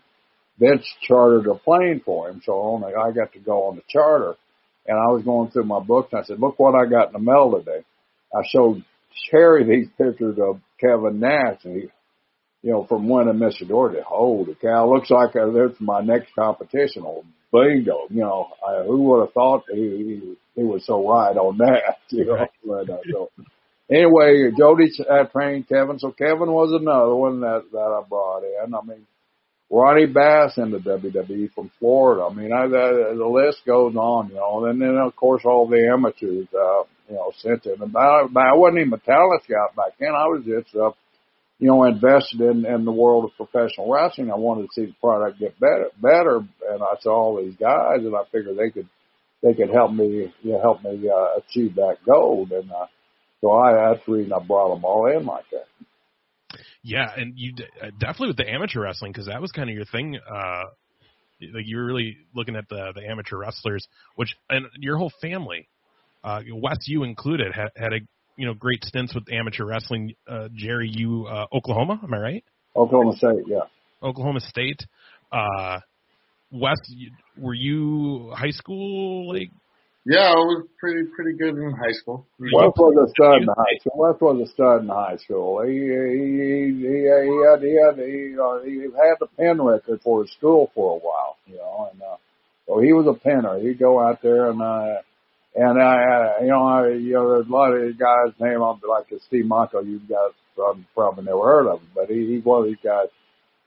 [0.58, 2.40] Vince chartered a plane for him.
[2.44, 4.34] So only I got to go on the charter.
[4.86, 7.14] And I was going through my books and I said, "Look what I got in
[7.14, 7.84] the mail today."
[8.34, 8.84] I showed
[9.30, 11.88] Terry these pictures of Kevin Nash, and he,
[12.64, 13.68] you know, from winning Mr.
[13.68, 14.02] Georgia.
[14.06, 14.90] Holy cow!
[14.90, 17.02] Looks like uh, that's my next competition.
[17.04, 17.22] Oh,
[17.52, 18.06] bingo!
[18.08, 21.98] You know, I, who would have thought he, he was so right on that?
[22.08, 23.30] You know, but, uh, so
[23.90, 28.74] anyway, Jody uh, trained Kevin, so Kevin was another one that that I brought in.
[28.74, 29.06] I mean,
[29.70, 32.28] Ronnie Bass in the WWE from Florida.
[32.30, 34.64] I mean, I, the, the list goes on, you know.
[34.64, 37.82] And then of course all the amateurs, uh, you know, sent in.
[37.82, 40.14] And I, I wasn't even a talent scout back then.
[40.14, 40.92] I was just, uh,
[41.58, 44.30] you know, invested in, in the world of professional wrestling.
[44.30, 46.36] I wanted to see the product get better, better.
[46.38, 48.88] And I saw all these guys and I figured they could,
[49.42, 52.46] they could help me, you know, help me, uh, achieve that goal.
[52.50, 52.86] And, uh,
[53.40, 55.66] so I, that's the reason I brought them all in like that.
[56.82, 59.86] Yeah, and you uh, definitely with the amateur wrestling because that was kind of your
[59.86, 60.18] thing.
[60.18, 60.64] Uh,
[61.40, 65.66] like you were really looking at the the amateur wrestlers, which and your whole family,
[66.22, 68.00] uh, Wes, you included, had had a
[68.36, 70.14] you know great stints with amateur wrestling.
[70.28, 72.44] Uh, Jerry, you uh, Oklahoma, am I right?
[72.76, 73.60] Oklahoma State, yeah.
[74.02, 74.84] Oklahoma State.
[75.32, 75.80] Uh,
[76.50, 76.76] Wes,
[77.36, 79.50] were you high school like
[80.06, 82.26] yeah, I was pretty pretty good in high school.
[82.38, 83.92] Wes was a stud in high school.
[83.96, 85.62] Wes was a stud in high school.
[85.64, 90.22] He he he he had he had he, uh, he had the pen record for
[90.22, 92.16] his school for a while, you know, and uh,
[92.66, 93.62] so he was a penner.
[93.62, 95.00] He'd go out there and uh
[95.54, 98.80] and I uh, you know I you know there's a lot of guys name on
[98.88, 99.86] like Steve Monko.
[99.86, 103.08] You guys probably, probably never heard of him, but he one of these guys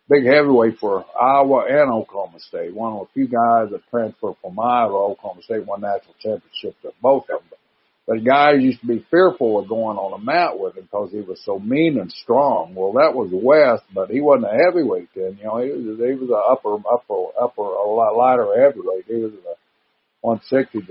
[0.10, 2.74] big heavyweight for Iowa and Oklahoma State.
[2.74, 6.94] One of a few guys that transferred from Iowa Oklahoma State won national championships at
[7.02, 7.60] both of them.
[8.08, 11.20] But guys used to be fearful of going on a mat with him because he
[11.20, 12.74] was so mean and strong.
[12.74, 15.38] Well, that was Wes, but he wasn't a heavyweight then.
[15.40, 19.06] You know, he was he was an upper upper upper a lot lighter heavyweight.
[19.08, 19.56] He was the
[20.22, 20.88] 160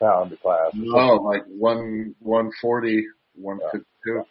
[0.00, 0.70] pound class.
[0.74, 3.06] No, like one 140,
[3.36, 3.84] 152.
[4.06, 4.22] Yeah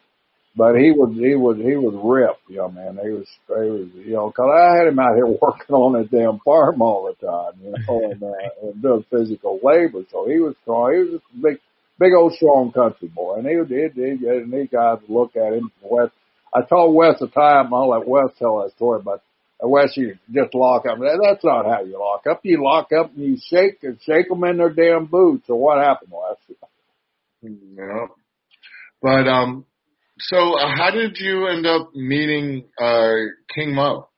[0.58, 2.98] but he was he was he was ripped, you know, man.
[3.02, 6.10] He was he was you know, cause I had him out here working on that
[6.10, 10.02] damn farm all the time, you know, and, uh, and doing physical labor.
[10.12, 10.94] So he was strong.
[10.94, 11.60] He was a big
[12.00, 15.54] big old strong country boy, and he would he, he, and these guys look at
[15.54, 15.72] him.
[15.84, 16.10] Wes,
[16.52, 19.22] I told Wes the time I'll let Wes tell that story, but
[19.62, 21.00] Wes, you just lock up.
[21.00, 22.42] That's not how you lock up.
[22.44, 25.50] You lock up and you shake and shake them in their damn boots.
[25.50, 26.58] Or what happened, Wes?
[27.42, 28.08] Yeah.
[29.02, 29.66] But um,
[30.20, 33.16] so, uh, how did you end up meeting uh,
[33.54, 34.10] King Mo?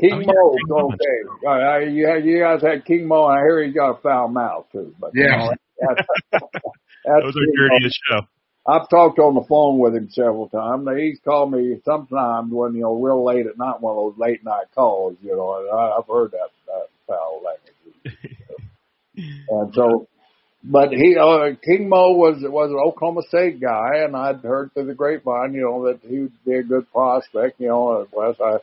[0.00, 1.46] King oh, Mo, okay.
[1.46, 4.66] Uh, you, you guys had King Mo, and I hear he's got a foul mouth
[4.72, 4.94] too.
[4.98, 6.44] But yeah, you know, that's, that's
[7.04, 8.20] that was our dirtiest show.
[8.66, 10.88] I've talked on the phone with him several times.
[10.96, 14.44] He's called me sometimes when you know real late at night, one of those late
[14.44, 15.16] night calls.
[15.22, 18.38] You know, and I, I've heard that, that foul language.
[19.48, 20.08] and so
[20.66, 24.86] but he, uh, King Mo was, was an Oklahoma State guy and I'd heard through
[24.86, 28.56] the grapevine, you know, that he would be a good prospect, you know, Wes, I,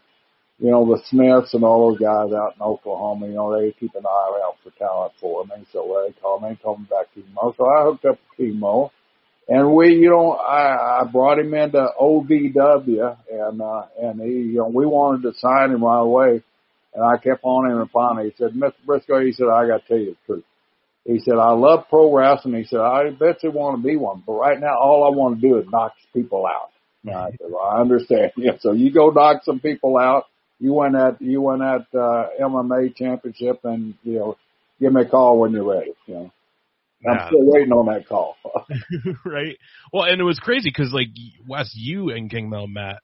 [0.57, 3.93] you know, the Smiths and all those guys out in Oklahoma, you know, they keep
[3.93, 5.43] an eye out for talent for.
[5.53, 7.53] And so they called me told me about King Mo.
[7.55, 8.91] So I hooked up with King Mo
[9.47, 14.57] and we, you know, I, I brought him into OVW and, uh, and he, you
[14.57, 16.43] know, we wanted to sign him right away.
[16.93, 18.73] And I kept on him and finally he said, Mr.
[18.85, 20.43] Brisco, he said, I got to tell you the truth.
[21.05, 22.55] He said, I love pro wrestling.
[22.55, 25.41] He said, I bet you want to be one, but right now all I want
[25.41, 26.69] to do is knock people out.
[27.03, 28.31] And I said, well, I understand.
[28.37, 30.25] Yeah, so you go knock some people out.
[30.59, 34.37] You win that, you win that, uh, MMA championship and, you know,
[34.79, 36.31] give me a call when you're ready, you know.
[37.07, 37.27] I'm yeah.
[37.27, 38.37] still waiting on that call.
[39.25, 39.57] right.
[39.91, 41.09] Well, and it was crazy because like
[41.47, 42.99] Wes, you and King Mo met,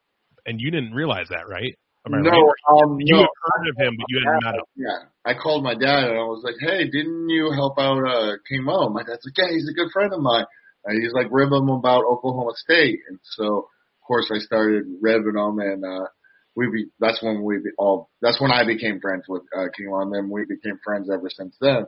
[0.46, 1.76] and you didn't realize that, right?
[2.06, 2.82] Am I no, right?
[2.82, 3.20] um, you no.
[3.22, 4.64] had heard of him, but you hadn't met him.
[4.76, 8.36] Yeah, I called my dad and I was like, "Hey, didn't you help out uh,
[8.48, 10.46] King Mo?" My dad's like, "Yeah, he's a good friend of mine."
[10.84, 15.36] And he's like ribbing him about Oklahoma State, and so of course I started ribbing
[15.36, 16.06] him, and uh,
[16.54, 19.90] we be that's when we be all that's when I became friends with uh, King
[19.90, 21.84] Mo, and then we became friends ever since then.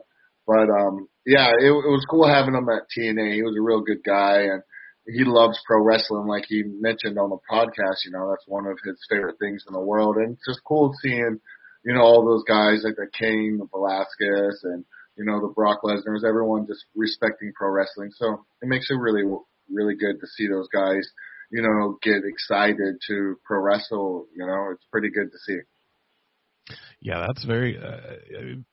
[0.47, 3.35] But um, yeah, it, it was cool having him at TNA.
[3.35, 4.63] He was a real good guy, and
[5.07, 8.05] he loves pro wrestling, like he mentioned on the podcast.
[8.05, 10.93] You know, that's one of his favorite things in the world, and it's just cool
[11.01, 11.39] seeing,
[11.85, 14.85] you know, all those guys like the King, the Velasquez, and
[15.17, 16.25] you know the Brock Lesnar's.
[16.27, 19.23] Everyone just respecting pro wrestling, so it makes it really,
[19.71, 21.07] really good to see those guys,
[21.51, 24.27] you know, get excited to pro wrestle.
[24.35, 25.59] You know, it's pretty good to see.
[27.01, 27.77] Yeah, that's very.
[27.77, 28.15] Uh,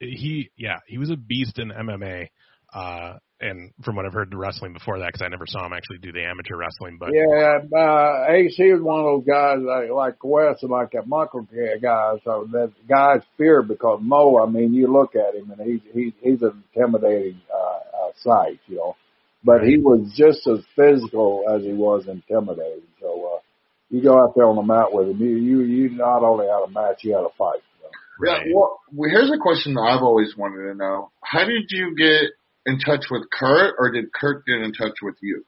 [0.00, 2.28] he yeah, he was a beast in MMA.
[2.72, 5.72] Uh, and from what I've heard, the wrestling before that because I never saw him
[5.72, 6.98] actually do the amateur wrestling.
[6.98, 11.06] But Yeah, uh, he was one of those guys like, like Wes and like that
[11.06, 11.46] Muckle
[11.80, 12.14] guy.
[12.24, 16.14] So that guys fear because Mo, I mean, you look at him and he's he,
[16.20, 18.96] he's an intimidating uh, uh, sight, you know.
[19.44, 22.88] But he was just as physical as he was intimidating.
[23.00, 23.40] So uh,
[23.88, 26.64] you go out there on the mat with him, you you you not only had
[26.66, 27.62] a match, you had a fight.
[28.24, 31.10] Yeah, well, well, here's a question that I've always wanted to know.
[31.22, 32.30] How did you get
[32.66, 35.44] in touch with Kurt, or did Kurt get in touch with you?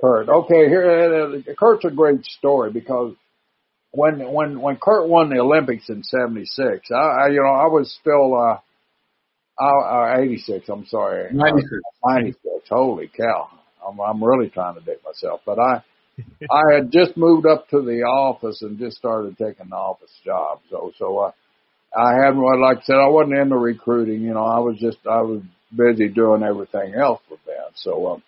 [0.00, 0.28] Kurt.
[0.28, 3.14] Okay, here uh, Kurt's a great story because
[3.92, 7.96] when when when Kurt won the Olympics in '76, I, I you know I was
[8.00, 8.58] still uh,
[9.62, 10.68] I, uh '86.
[10.68, 11.68] I'm sorry, 96.
[12.04, 12.38] '96.
[12.68, 13.48] Holy cow!
[13.86, 15.82] I'm I'm really trying to date myself, but I
[16.50, 20.60] I had just moved up to the office and just started taking the office job.
[20.70, 21.30] So so uh,
[21.94, 24.22] I had well, like I said, I wasn't into recruiting.
[24.22, 25.42] You know, I was just I was
[25.74, 27.72] busy doing everything else with that.
[27.76, 28.14] So.
[28.14, 28.22] Um,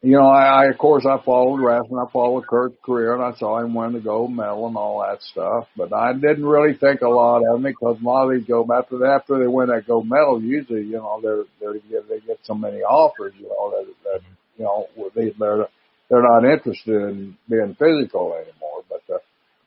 [0.00, 2.00] you know, I, I of course I followed wrestling.
[2.00, 5.20] I followed Kurt's career, and I saw him win the gold medal and all that
[5.22, 5.66] stuff.
[5.76, 8.70] But I didn't really think a lot of him because a lot of these gold
[8.70, 12.54] after after they win that gold medal, usually you know they're they're they get so
[12.54, 14.20] many offers, you know that that
[14.56, 14.86] you know
[15.16, 15.66] they they're
[16.08, 18.77] they're not interested in being physical anymore.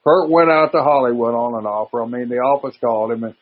[0.02, 2.04] Uh, Kurt went out to Hollywood on an offer.
[2.04, 3.36] I mean, the office called him and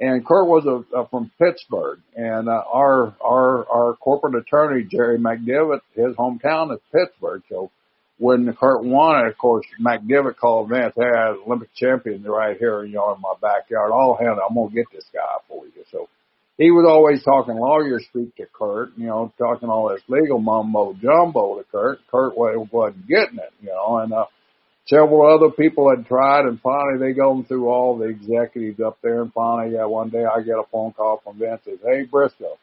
[0.00, 5.18] and Kurt was a, a from Pittsburgh, and uh, our our our corporate attorney Jerry
[5.18, 7.42] McDevitt, his hometown is Pittsburgh.
[7.48, 7.70] So
[8.18, 12.84] when Kurt won it, of course, McDevitt called Vince, "Hey, I Olympic champion right here,
[12.84, 13.90] you know, in my backyard.
[13.90, 16.08] All hand, I'm gonna get this guy for you." So
[16.58, 20.92] he was always talking lawyer speak to Kurt, you know, talking all this legal mumbo
[20.94, 21.98] jumbo to Kurt.
[22.08, 24.26] Kurt wasn't getting it, you know, and uh,
[24.88, 29.22] several other people had tried, and finally they go through all the executives up there,
[29.22, 32.56] and finally, yeah, one day I get a phone call from Vince says, "Hey, Brisco,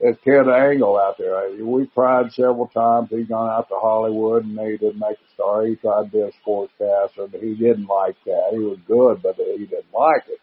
[0.00, 1.50] it's Ted Angle out there.
[1.62, 3.10] We tried several times.
[3.10, 5.66] He's gone out to Hollywood, and they didn't make a star.
[5.66, 8.50] He tried a sportscaster, but he didn't like that.
[8.52, 10.40] He was good, but he didn't like it.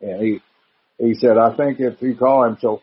[0.00, 0.40] And he
[0.98, 2.80] he said, I think if you call him, so."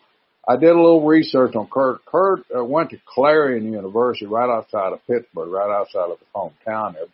[0.47, 2.03] I did a little research on Kurt.
[2.05, 6.93] Kurt uh, went to Clarion University right outside of Pittsburgh, right outside of his hometown
[6.93, 7.05] there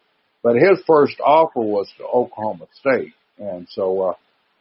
[0.46, 3.14] but his first offer was to Oklahoma State.
[3.40, 4.14] And so, uh,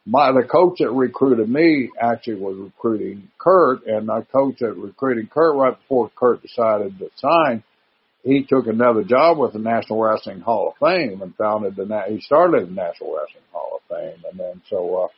[0.06, 5.30] my, the coach that recruited me actually was recruiting Kurt and the coach that recruited
[5.30, 7.62] Kurt right before Kurt decided to sign,
[8.22, 12.18] he took another job with the National Wrestling Hall of Fame and founded the, he
[12.22, 14.24] started the National Wrestling Hall of Fame.
[14.30, 15.08] And then so, uh,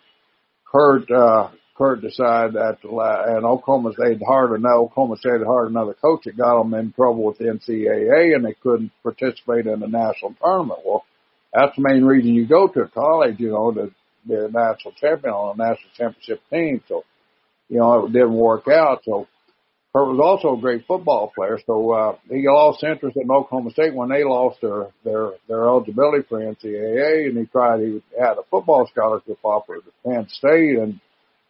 [0.69, 6.25] Kurt, uh, Kurt decided that, and Oklahoma State hard enough, Oklahoma State hard another coach
[6.25, 10.35] that got them in trouble with the NCAA and they couldn't participate in the national
[10.43, 10.81] tournament.
[10.85, 11.05] Well,
[11.53, 13.93] that's the main reason you go to college, you know, to
[14.27, 16.83] be a national champion on a national championship team.
[16.89, 17.05] So,
[17.69, 19.03] you know, it didn't work out.
[19.05, 19.27] So
[19.95, 21.59] Kurt was also a great football player.
[21.67, 26.25] So, uh, he lost interest in Oklahoma State when they lost their, their, their eligibility
[26.27, 31.01] for NCAA and he tried, he had a football scholarship offer to Penn State and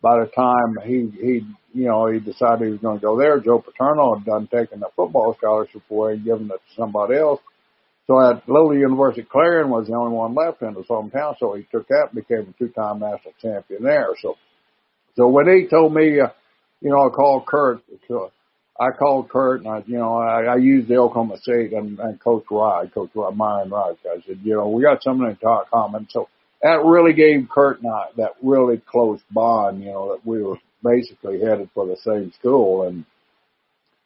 [0.07, 1.41] by the time he he
[1.75, 4.81] you know he decided he was going to go there, Joe Paterno had done taken
[4.85, 7.41] a football scholarship away and given it to somebody else.
[8.07, 11.67] So at Little University, Clarion was the only one left in his hometown, so he
[11.73, 14.11] took that and became a two-time national champion there.
[14.23, 14.37] So,
[15.17, 16.29] so when he told me, uh,
[16.81, 17.81] you know, I called Kurt.
[18.07, 18.31] So
[18.79, 22.21] I called Kurt and I, you know, I, I used the Oklahoma State and, and
[22.21, 23.97] Coach Rod, Coach Rod, Myron Rod.
[24.05, 25.37] I said, you know, we got something in
[25.69, 26.07] common.
[26.11, 26.29] So
[26.67, 30.59] that really gave Kurt and I that really close bond, you know, that we were
[30.83, 33.05] basically headed for the same school and,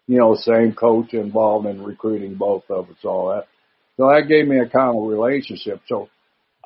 [0.06, 3.46] you know, same coach involved in recruiting both of us, all that.
[3.96, 5.80] So that gave me a kind of relationship.
[5.86, 6.10] So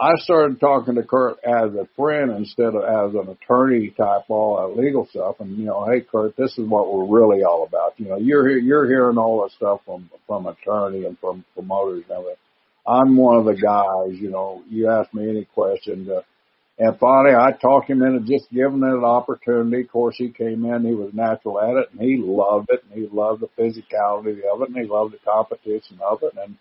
[0.00, 4.56] I started talking to Kurt as a friend instead of as an attorney type all
[4.56, 5.36] that legal stuff.
[5.38, 7.94] And, you know, hey, Kurt, this is what we're really all about.
[7.98, 12.18] You know, you're, you're hearing all that stuff from, from attorney and from promoters and
[12.18, 12.36] everything.
[12.86, 16.08] I'm one of the guys, you know, you ask me any question.
[16.10, 16.20] Uh,
[16.78, 19.82] and finally, I talked him into just giving it an opportunity.
[19.82, 23.00] Of course, he came in, he was natural at it, and he loved it, and
[23.00, 26.56] he loved the physicality of it, and he loved the competition of it, and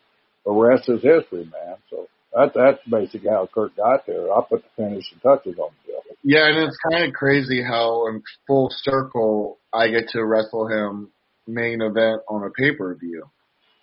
[0.45, 1.77] the rest is history, man.
[1.89, 4.31] So that, that's basically how Kurt got there.
[4.31, 6.01] I put the finishing touches on the deal.
[6.23, 11.09] Yeah, and it's kind of crazy how in full circle I get to wrestle him
[11.47, 13.23] main event on a pay-per-view.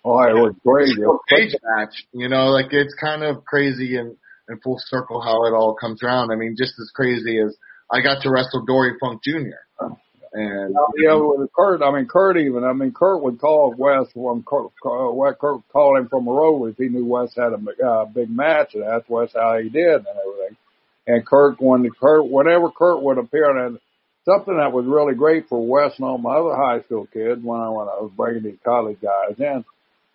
[0.03, 0.97] Oh, it was great.
[0.97, 1.21] It was
[1.63, 4.17] match, you know, like it's kind of crazy and
[4.49, 6.31] in full circle how it all comes around.
[6.31, 7.55] I mean, just as crazy as
[7.89, 9.61] I got to wrestle Dory Funk Jr.
[10.33, 12.63] And yeah, with Kurt, I mean Kurt even.
[12.63, 16.67] I mean Kurt would call Wes from Kurt, Kurt, Kurt call him from a road
[16.67, 19.95] if he knew Wes had a uh, big match, and that's Wes how he did
[19.95, 20.57] and everything.
[21.05, 23.77] And Kurt, when Kurt, whenever Kurt would appear, and
[24.23, 27.59] something that was really great for Wes and all my other high school kids when
[27.59, 29.65] I when I was bringing these college guys in.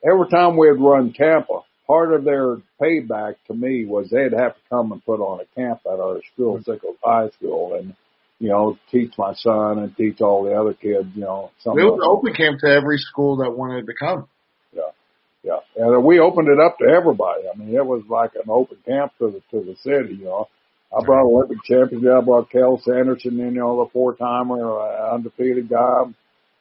[0.09, 4.61] Every time we'd run Tampa, part of their payback to me was they'd have to
[4.69, 7.95] come and put on a camp at our school, Sickles High School, and
[8.39, 11.09] you know teach my son and teach all the other kids.
[11.15, 14.29] You know, It some was open camp to every school that wanted to come.
[14.73, 14.91] Yeah,
[15.43, 17.43] yeah, and we opened it up to everybody.
[17.53, 20.17] I mean, it was like an open camp to the to the city.
[20.17, 20.49] You know,
[20.97, 22.05] I brought Olympic champions.
[22.07, 26.05] I brought Cael Sanderson, you know, the four timer, uh, undefeated guy.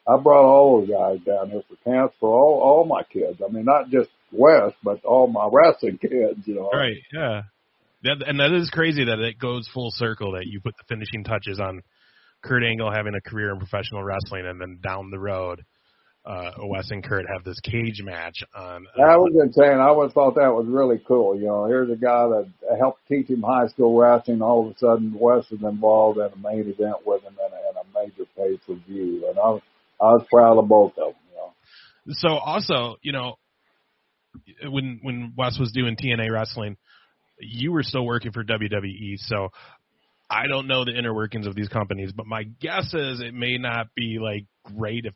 [0.08, 3.42] I brought all those guys down here for camps for all all my kids.
[3.44, 6.46] I mean, not just Wes, but all my wrestling kids.
[6.46, 6.98] You know, Right.
[7.12, 7.42] Yeah.
[8.04, 11.24] That, and that is crazy that it goes full circle that you put the finishing
[11.24, 11.82] touches on
[12.44, 15.64] Kurt Angle having a career in professional wrestling, and then down the road,
[16.24, 18.86] uh, Wes and Kurt have this cage match on.
[18.86, 19.80] uh, That was insane.
[19.80, 21.36] I always thought that was really cool.
[21.36, 22.48] You know, here's a guy that
[22.78, 24.44] helped teach him high school wrestling.
[24.44, 27.58] All of a sudden, Wes is involved in a main event with him and a,
[27.70, 29.26] and a major pay per view.
[29.30, 29.62] And I was,
[30.02, 31.14] I was proud of both of them.
[31.30, 33.36] You know, so also, you know,
[34.64, 36.78] when when Wes was doing TNA wrestling,
[37.40, 39.18] you were still working for WWE.
[39.18, 39.50] So
[40.30, 43.58] I don't know the inner workings of these companies, but my guess is it may
[43.58, 45.14] not be like great if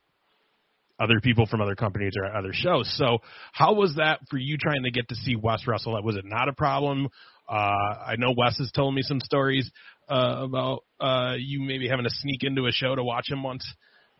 [0.99, 2.91] other people from other companies at other shows.
[2.97, 3.19] So
[3.53, 6.01] how was that for you trying to get to see Wes wrestle?
[6.03, 7.07] Was it not a problem?
[7.47, 9.71] Uh, I know Wes has told me some stories
[10.09, 13.65] uh, about uh, you maybe having to sneak into a show to watch him once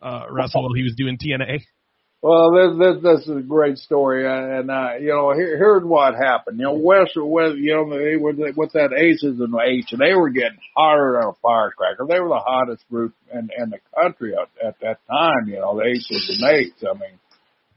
[0.02, 1.62] uh, wrestle while he was doing TNA.
[2.22, 6.16] Well, this, this, this is a great story, and uh, you know, here, here's what
[6.16, 6.60] happened.
[6.60, 10.14] You know, Wes, Wes, you know, they were with that Aces and Eights, and they
[10.14, 12.06] were getting hotter than a firecracker.
[12.10, 15.48] They were the hottest group in, in the country at, at that time.
[15.48, 16.84] You know, the Aces and Eights.
[16.84, 17.20] I mean,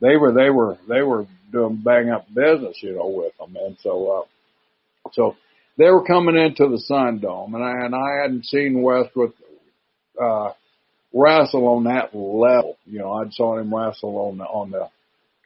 [0.01, 3.77] they were they were they were doing bang up business, you know, with them, and
[3.81, 4.25] so
[5.07, 5.37] uh, so
[5.79, 9.35] they were coming into the Sun Dome, and I and I hadn't seen Wes with.
[10.21, 10.51] uh
[11.13, 12.77] wrestle on that level.
[12.87, 14.89] You know, I'd saw him wrestle on the on the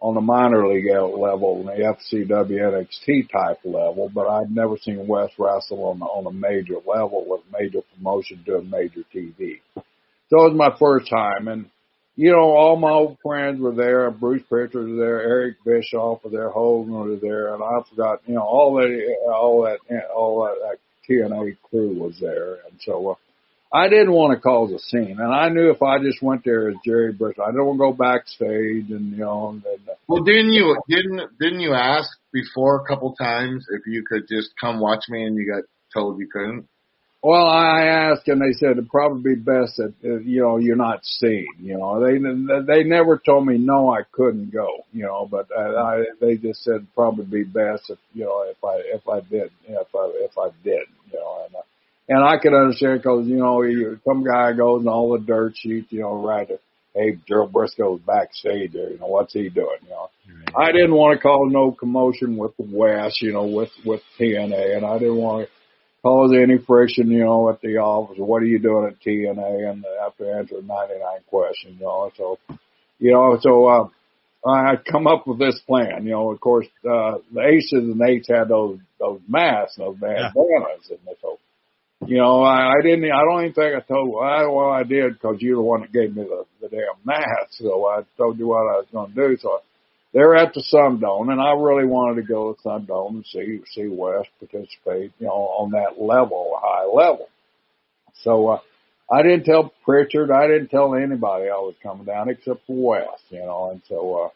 [0.01, 5.31] on the minor league level, the FCW NXT type level, but I'd never seen Wes
[5.39, 9.61] wrestle on the, on a major level with major promotion doing major TV.
[10.29, 11.71] So it was my first time, and
[12.15, 14.11] you know, all my old friends were there.
[14.11, 18.35] Bruce Pritchard was there, Eric Bischoff was there, Hogan was there, and I forgot, you
[18.35, 19.79] know, all that, all that,
[20.15, 23.13] all that, that TNA crew was there, and so.
[23.13, 23.15] Uh,
[23.73, 26.69] I didn't want to cause a scene, and I knew if I just went there
[26.69, 29.51] as Jerry Bush, I to go backstage and you know.
[29.51, 34.05] And, and, Well, didn't you didn't didn't you ask before a couple times if you
[34.09, 36.69] could just come watch me, and you got told you couldn't?
[37.23, 40.77] well, I asked, and they said it'd probably be best that uh, you know you're
[40.77, 41.49] not seen.
[41.59, 42.19] You know, they
[42.67, 44.69] they never told me no, I couldn't go.
[44.93, 48.63] You know, but uh, I they just said probably be best if you know if
[48.63, 50.87] I if I did if I if I did.
[51.11, 51.57] You know, and.
[51.57, 51.63] Uh,
[52.09, 55.55] and I could understand because, you know, you, some guy goes and all the dirt
[55.57, 56.49] sheets, you know, right.
[56.95, 58.91] Hey, Gerald Brisco's backstage there.
[58.91, 59.79] You know, what's he doing?
[59.83, 60.09] You know,
[60.57, 64.77] I didn't want to cause no commotion with the West, you know, with, with TNA
[64.77, 65.53] and I didn't want to
[66.03, 68.17] cause any friction, you know, at the office.
[68.19, 69.71] What are you doing at TNA?
[69.71, 72.39] And I have to answer 99 questions, you know, so,
[72.99, 73.89] you know, so, uh,
[74.49, 76.05] I come up with this plan.
[76.05, 80.33] You know, of course, uh, the aces and eights had those, those masks, those bandanas,
[80.89, 81.39] and so,
[82.05, 83.05] you know, I, I didn't.
[83.11, 84.23] I don't even think I told.
[84.23, 87.53] I, well, I did because you're the one that gave me the, the damn mask.
[87.53, 89.37] So I told you what I was going to do.
[89.41, 89.61] So
[90.13, 93.27] they're at the Sun Dome, and I really wanted to go to Sun Dome and
[93.27, 95.13] see see Wes participate.
[95.19, 97.29] You know, on that level, high level.
[98.23, 98.59] So uh,
[99.11, 100.31] I didn't tell Pritchard.
[100.31, 103.21] I didn't tell anybody I was coming down except for Wes.
[103.31, 104.25] You know, and so.
[104.25, 104.29] uh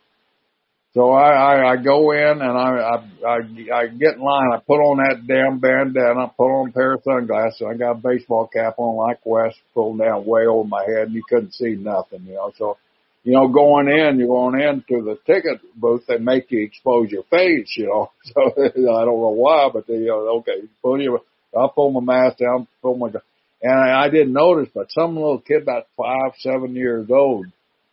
[0.92, 4.50] so I, I, I go in and I, I, I, get in line.
[4.52, 6.26] I put on that damn bandana.
[6.26, 7.62] I put on a pair of sunglasses.
[7.62, 11.14] I got a baseball cap on like Wes, pulled down way over my head, and
[11.14, 12.50] you couldn't see nothing, you know.
[12.58, 12.76] So,
[13.22, 16.02] you know, going in, you're going into the ticket booth.
[16.08, 18.10] They make you expose your face, you know.
[18.24, 21.20] So I don't know why, but they, you know, okay, pull your.
[21.56, 23.08] I pull my mask down, pull my,
[23.62, 27.46] and I, I didn't notice, but some little kid about five, seven years old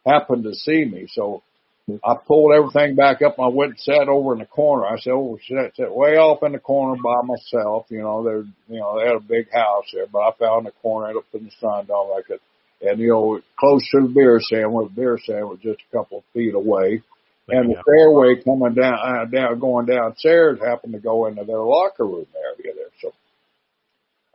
[0.06, 1.44] happened to see me, so
[1.90, 4.86] I pulled everything back up and I went and sat over in the corner.
[4.86, 7.86] I said, oh, sat, sat way off in the corner by myself.
[7.90, 10.72] You know, there, you know, they had a big house there, but I found the
[10.82, 12.42] corner up in the sun down like it.
[12.82, 15.98] And, you know, close to the beer stand where the beer stand was just a
[15.98, 17.02] couple of feet away.
[17.50, 22.06] And the fairway coming down, uh, down, going downstairs happened to go into their locker
[22.06, 22.92] room area there.
[23.02, 23.14] So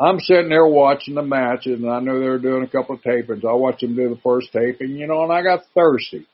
[0.00, 3.02] I'm sitting there watching the matches and I knew they were doing a couple of
[3.02, 3.44] tapings.
[3.44, 6.26] I watched them do the first taping, you know, and I got thirsty.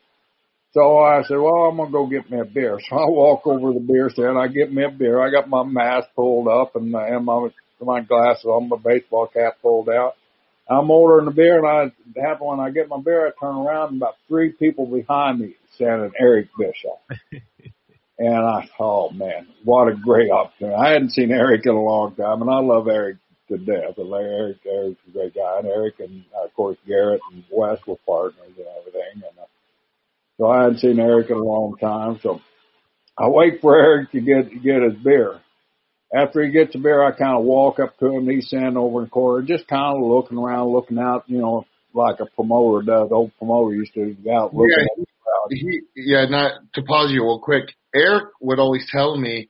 [0.72, 2.78] So I said, well, I'm going to go get me a beer.
[2.88, 4.38] So I walk over to the beer stand.
[4.38, 5.20] I get me a beer.
[5.20, 7.48] I got my mask pulled up and, and my,
[7.80, 10.14] my glasses on, my baseball cap pulled out.
[10.70, 13.88] I'm ordering the beer and I happen when I get my beer, I turn around
[13.88, 17.00] and about three people behind me standing Eric Bischoff.
[18.18, 20.76] and I thought, oh man, what a great opportunity.
[20.76, 23.16] I hadn't seen Eric in a long time and I love Eric
[23.48, 23.96] to death.
[23.96, 27.78] And Eric, Eric's a great guy and Eric and uh, of course Garrett and Wes
[27.86, 29.14] were partners and everything.
[29.14, 29.47] And uh,
[30.38, 32.18] so I hadn't seen Eric in a long time.
[32.22, 32.40] So
[33.18, 35.40] I wait for Eric to get, get his beer
[36.14, 38.28] after he gets the beer, I kind of walk up to him.
[38.28, 41.66] He's standing over in the corner, just kind of looking around, looking out, you know,
[41.92, 43.08] like a promoter does.
[43.10, 45.48] The old promoter used to go out looking Yeah, at the crowd.
[45.50, 47.74] he, yeah, not to pause you real quick.
[47.94, 49.48] Eric would always tell me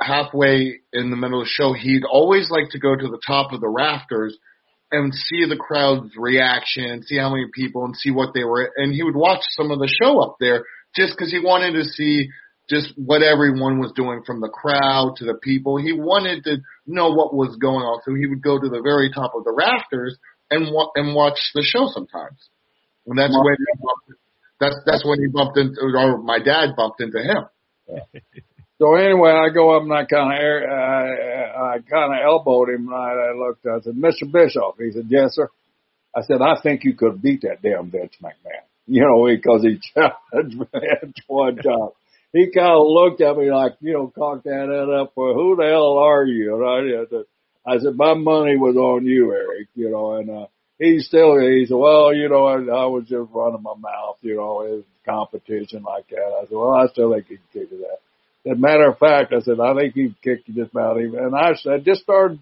[0.00, 3.52] halfway in the middle of the show, he'd always like to go to the top
[3.52, 4.36] of the rafters
[4.92, 8.70] and see the crowd's reaction and see how many people and see what they were.
[8.76, 10.64] And he would watch some of the show up there
[10.94, 12.28] just because he wanted to see
[12.68, 15.76] just what everyone was doing from the crowd to the people.
[15.76, 18.00] He wanted to know what was going on.
[18.04, 20.16] So he would go to the very top of the rafters
[20.50, 22.38] and wa- and watch the show sometimes.
[23.06, 24.20] And that's when he bumped,
[24.58, 27.44] that's that's when he bumped into or my dad bumped into him.
[28.78, 32.88] So anyway, I go up and I kind of, I, I kind of elbowed him
[32.88, 34.30] and I, looked, I said, Mr.
[34.30, 34.76] Bischoff.
[34.78, 35.48] He said, yes, sir.
[36.14, 38.32] I said, I think you could beat that damn Vince McMahon.
[38.88, 40.66] You know, because he challenged me
[41.26, 41.88] one time.
[42.32, 45.10] He kind of looked at me like, you know, cocked that head up.
[45.16, 46.54] Well, who the hell are you?
[46.54, 47.24] And I, said,
[47.66, 49.70] I said, my money was on you, Eric.
[49.74, 50.46] You know, and uh,
[50.78, 54.18] he still, he said, well, you know, I, I was just running my mouth.
[54.20, 56.38] You know, it was competition like that.
[56.40, 58.05] I said, well, I still think he can his ass.
[58.46, 61.18] As a matter of fact, I said, I think he kicked you just about even.
[61.18, 62.38] And I said, just started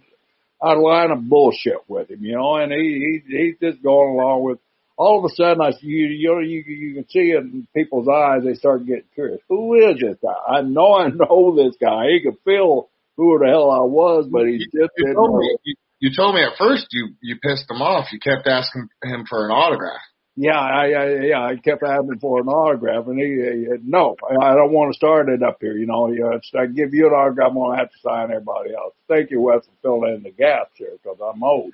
[0.62, 4.18] out of line of bullshit with him, you know, and he, he, he's just going
[4.18, 4.58] along with,
[4.96, 8.06] all of a sudden I, you, you know, you, you can see it in people's
[8.08, 9.40] eyes, they start getting curious.
[9.48, 10.36] Who is this guy?
[10.46, 12.06] I know I know this guy.
[12.12, 15.38] He could feel who the hell I was, but he just You didn't told know.
[15.38, 18.12] me, you, you told me at first you you pissed him off.
[18.12, 20.02] You kept asking him for an autograph.
[20.36, 24.54] Yeah, I, I, yeah, I kept asking for an autograph, and he, he no, I,
[24.54, 25.76] don't want to start it up here.
[25.76, 26.26] You know, you
[26.58, 28.94] I give you an autograph, I'm gonna have to sign everybody else.
[29.08, 31.70] Thank you, Wes, for filling in the gaps here because I'm old,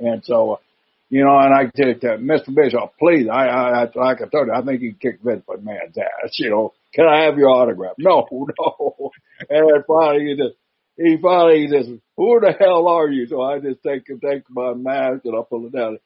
[0.00, 0.56] and so, uh,
[1.10, 2.54] you know, and I said, to Mr.
[2.54, 5.98] Bischoff, please, I, I, I, like I told you, I think he kicked Vince McMahon's
[5.98, 6.38] ass.
[6.38, 7.94] You know, can I have your autograph?
[7.98, 9.10] No, no.
[9.50, 10.56] And then finally, he just,
[10.96, 13.26] he finally just, who the hell are you?
[13.26, 15.98] So I just take take my mask and I pull it down.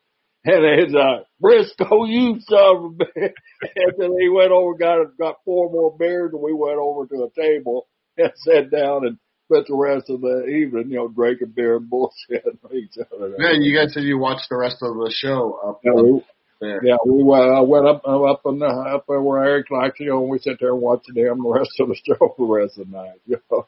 [0.44, 3.32] And it's uh Brisco, you son of a bitch.
[3.76, 7.24] And then he went over, got got four more beers, and we went over to
[7.24, 7.86] a table
[8.16, 9.18] and sat down and
[9.50, 13.34] spent the rest of the evening, you know, drinking beer and bullshit with each other.
[13.38, 16.22] Yeah, you guys said you watched the rest of the show up, Yeah, we,
[16.60, 16.80] there.
[16.84, 20.00] yeah, we went, I went up uh, up in the, up there where Eric likes,
[20.00, 22.46] you know, and we sat there and watched him the rest of the show for
[22.46, 23.20] the rest of the night.
[23.26, 23.66] You know,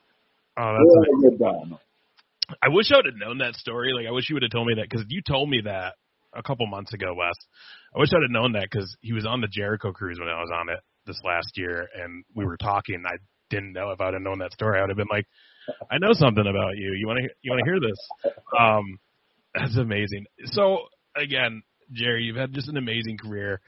[0.57, 1.79] Oh, that's had a good time.
[2.63, 3.93] I wish I would have known that story.
[3.95, 5.95] Like, I wish you would have told me that because if you told me that
[6.35, 7.35] a couple months ago, Wes.
[7.95, 10.41] I wish I'd have known that because he was on the Jericho cruise when I
[10.41, 13.03] was on it this last year, and we were talking.
[13.07, 13.17] I
[13.51, 14.79] didn't know if I'd have known that story.
[14.79, 15.27] I would have been like,
[15.91, 16.93] I know something about you.
[16.93, 18.35] You want to you want to hear this?
[18.59, 18.99] Um,
[19.55, 20.27] that's amazing.
[20.47, 20.85] So
[21.17, 21.63] again,
[21.93, 23.61] Jerry, you've had just an amazing career.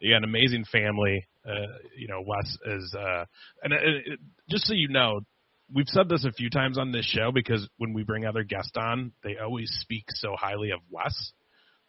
[0.00, 1.26] You got an amazing family.
[1.48, 3.24] Uh, you know, Wes is, uh,
[3.62, 4.18] and it, it,
[4.50, 5.20] just so you know,
[5.74, 8.72] we've said this a few times on this show because when we bring other guests
[8.76, 11.32] on, they always speak so highly of Wes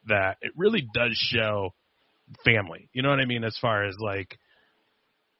[0.08, 1.74] that it really does show
[2.45, 2.89] family.
[2.93, 3.43] You know what I mean?
[3.43, 4.38] As far as like,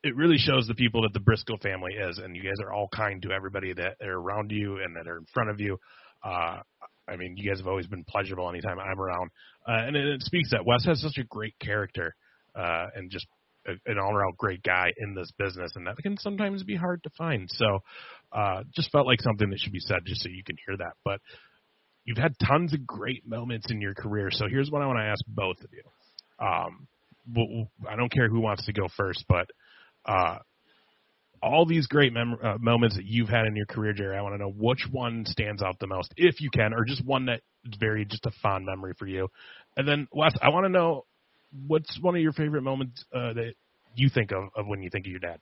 [0.04, 2.88] it really shows the people that the Brisco family is, and you guys are all
[2.94, 5.78] kind to everybody that are around you and that are in front of you.
[6.24, 6.60] Uh,
[7.08, 9.32] I mean, you guys have always been pleasurable anytime I'm around,
[9.68, 12.16] uh, and it, it speaks that Wes has such a great character
[12.56, 13.26] uh, and just
[13.68, 17.10] a, an all-around great guy in this business, and that can sometimes be hard to
[17.18, 17.50] find.
[17.52, 17.80] So,
[18.32, 20.94] uh, just felt like something that should be said, just so you can hear that.
[21.04, 21.20] But
[22.10, 24.30] you've had tons of great moments in your career.
[24.32, 25.84] So here's what I want to ask both of you.
[26.44, 26.88] Um,
[27.32, 29.46] well, I don't care who wants to go first, but
[30.06, 30.40] uh,
[31.44, 34.34] all these great mem- uh, moments that you've had in your career, Jerry, I want
[34.34, 37.42] to know which one stands out the most, if you can, or just one that
[37.66, 39.28] is very just a fond memory for you.
[39.78, 41.06] And then Wes, I want to know
[41.68, 43.54] what's one of your favorite moments uh, that
[43.94, 45.38] you think of, of when you think of your dad.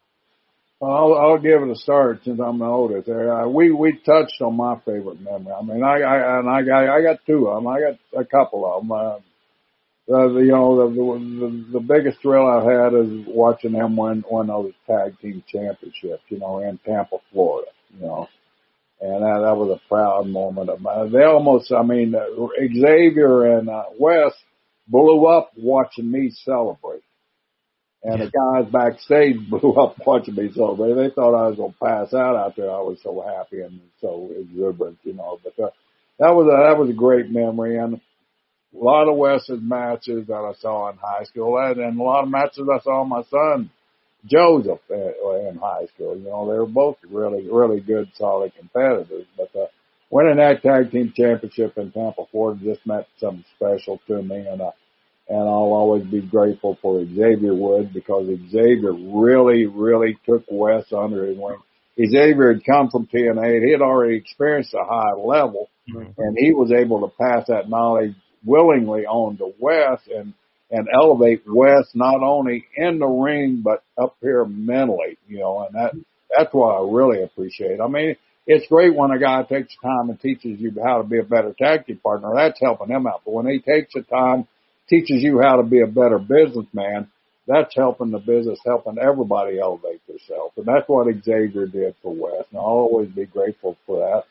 [0.80, 3.10] Well, I'll, I'll give it a start since I'm the oldest.
[3.10, 5.52] Uh, we we touched on my favorite memory.
[5.54, 7.68] I mean, I, I and I got I got two of them.
[7.68, 8.92] I got a couple of them.
[8.92, 9.18] Uh,
[10.08, 14.24] the, the you know the, the the biggest thrill I've had is watching them win
[14.30, 16.24] win those tag team championships.
[16.30, 17.72] You know, in Tampa, Florida.
[18.00, 18.28] You know,
[19.02, 21.12] and that that was a proud moment of mine.
[21.12, 22.26] They almost, I mean, uh,
[22.60, 24.32] Xavier and uh, Wes
[24.88, 27.02] blew up watching me celebrate.
[28.04, 30.94] And the guys backstage blew up watching me celebrate.
[30.94, 32.72] They thought I was gonna pass out out there.
[32.72, 35.40] I was so happy and so exuberant, you know.
[35.44, 35.70] But uh,
[36.20, 37.78] that was a that was a great memory.
[37.78, 42.04] And a lot of Wes's matches that I saw in high school, and, and a
[42.04, 43.72] lot of matches I saw my son
[44.26, 46.18] Joseph uh, in high school.
[46.18, 49.26] You know, they were both really, really good, solid competitors.
[49.36, 49.68] But uh,
[50.10, 54.62] winning that tag team championship in Tampa, Florida, just meant something special to me, and
[54.62, 54.72] uh,
[55.30, 61.26] and I'll always be grateful for Xavier Wood because Xavier really, really took Wes under
[61.26, 61.58] his wing.
[62.00, 63.66] Xavier had come from TNA.
[63.66, 66.12] He had already experienced a high level, mm-hmm.
[66.18, 68.14] and he was able to pass that knowledge
[68.46, 70.34] willingly on to Wes and
[70.70, 75.76] and elevate Wes not only in the ring but up here mentally, you know, and
[75.76, 75.94] that
[76.38, 77.80] that's what I really appreciate.
[77.80, 78.16] I mean,
[78.46, 81.54] it's great when a guy takes time and teaches you how to be a better
[81.58, 82.34] tag team partner.
[82.36, 83.22] That's helping him out.
[83.26, 84.48] But when he takes the time,
[84.90, 87.08] teaches you how to be a better businessman,
[87.48, 90.54] that's helping the business, helping everybody elevate themselves.
[90.58, 92.46] And that's what Xavier did for Wes.
[92.52, 94.24] And I'll always be grateful for that.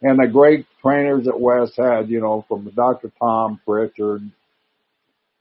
[0.00, 3.12] And the great trainers that Wes had, you know, from Dr.
[3.20, 4.22] Tom Pritchard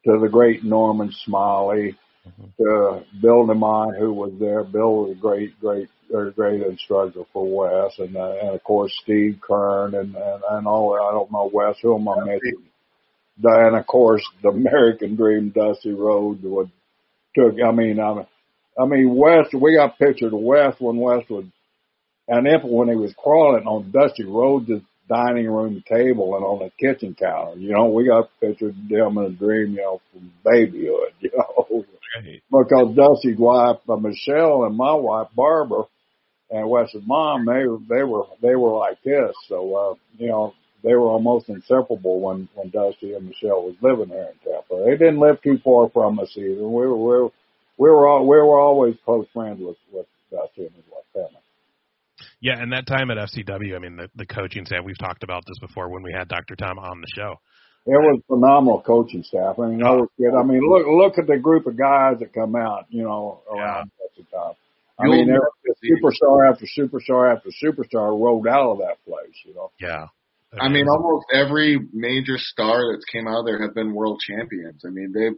[0.05, 1.95] to the great Norman Smiley
[2.27, 2.63] mm-hmm.
[2.63, 4.63] to Bill DeMott, who was there.
[4.63, 5.87] Bill was a great, great,
[6.35, 7.97] great instructor for Wes.
[7.97, 11.77] And, uh, and of course, Steve Keirn and, and, and all, I don't know Wes,
[11.81, 12.70] who am I missing?
[13.43, 16.71] And of course, the American Dream, Dusty Rhodes would
[17.35, 18.27] took, I mean, I mean,
[18.79, 21.45] I mean, Wes, we got pictures of Wes when Wes was,
[22.27, 26.71] and if when he was crawling on Dusty Rhodes' dining room table and on the
[26.79, 30.31] kitchen counter, you know, we got pictures of them in a dream, you know, from
[30.45, 31.85] babyhood, you know,
[32.15, 32.41] right.
[32.49, 35.83] because Dusty's wife, uh, Michelle, and my wife, Barbara,
[36.49, 37.63] and Wes's mom, they
[37.93, 39.33] they were they were like this.
[39.47, 40.53] So uh, you know,
[40.83, 44.83] they were almost inseparable when when Dusty and Michelle was living there in Tampa.
[44.85, 46.67] They didn't live too far from us either.
[46.67, 47.29] We were we were
[47.77, 51.41] we were, all, we were always close friends with with Dusty and his wife family.
[52.39, 54.83] Yeah, and that time at FCW, I mean, the, the coaching staff.
[54.83, 56.55] We've talked about this before when we had Dr.
[56.55, 57.39] Tom on the show.
[57.85, 59.57] It was phenomenal coaching staff.
[59.57, 60.37] I mean, I was good.
[60.37, 63.89] I mean, look look at the group of guys that come out, you know, around
[63.99, 64.23] yeah.
[64.23, 64.29] Dr.
[64.31, 64.53] Tom.
[64.99, 69.55] I mean, there was superstar after superstar after superstar rolled out of that place, you
[69.55, 69.71] know.
[69.79, 70.07] Yeah.
[70.59, 74.83] I mean, almost every major star that's came out there have been world champions.
[74.85, 75.37] I mean, they've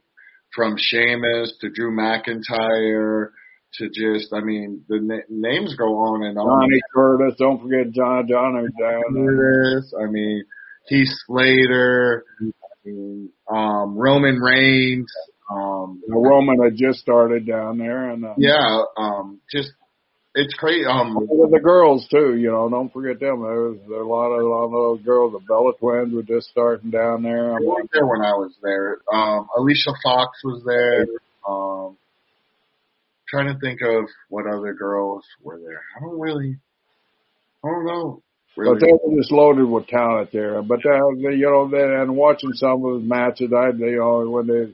[0.56, 3.30] from Sheamus to Drew McIntyre
[3.76, 6.62] to just, I mean, the na- names go on and on.
[6.62, 9.94] Johnny Curtis, don't forget John Johnny Curtis.
[10.00, 10.44] I mean,
[10.88, 12.46] Heath Slater, I
[12.86, 15.12] mean, um, Roman Reigns.
[15.52, 19.72] Um, Roman had just started down there, and uh, yeah, um, just
[20.36, 20.86] it's crazy.
[20.86, 23.42] Um, the girls too, you know, don't forget them.
[23.44, 25.34] There's there a lot of a lot of those girls.
[25.34, 27.54] The Bella twins were just starting down there.
[27.54, 28.98] I was there when I was there.
[29.14, 31.06] Um, Alicia Fox was there.
[31.48, 31.98] Um,
[33.30, 35.82] trying to think of what other girls were there.
[35.98, 36.58] I don't really,
[37.64, 38.22] I don't know.
[38.56, 38.74] Really.
[38.74, 40.62] But they were just loaded with talent there.
[40.64, 44.48] But uh, you know, they, and watching some of the matches, I they all when
[44.48, 44.74] they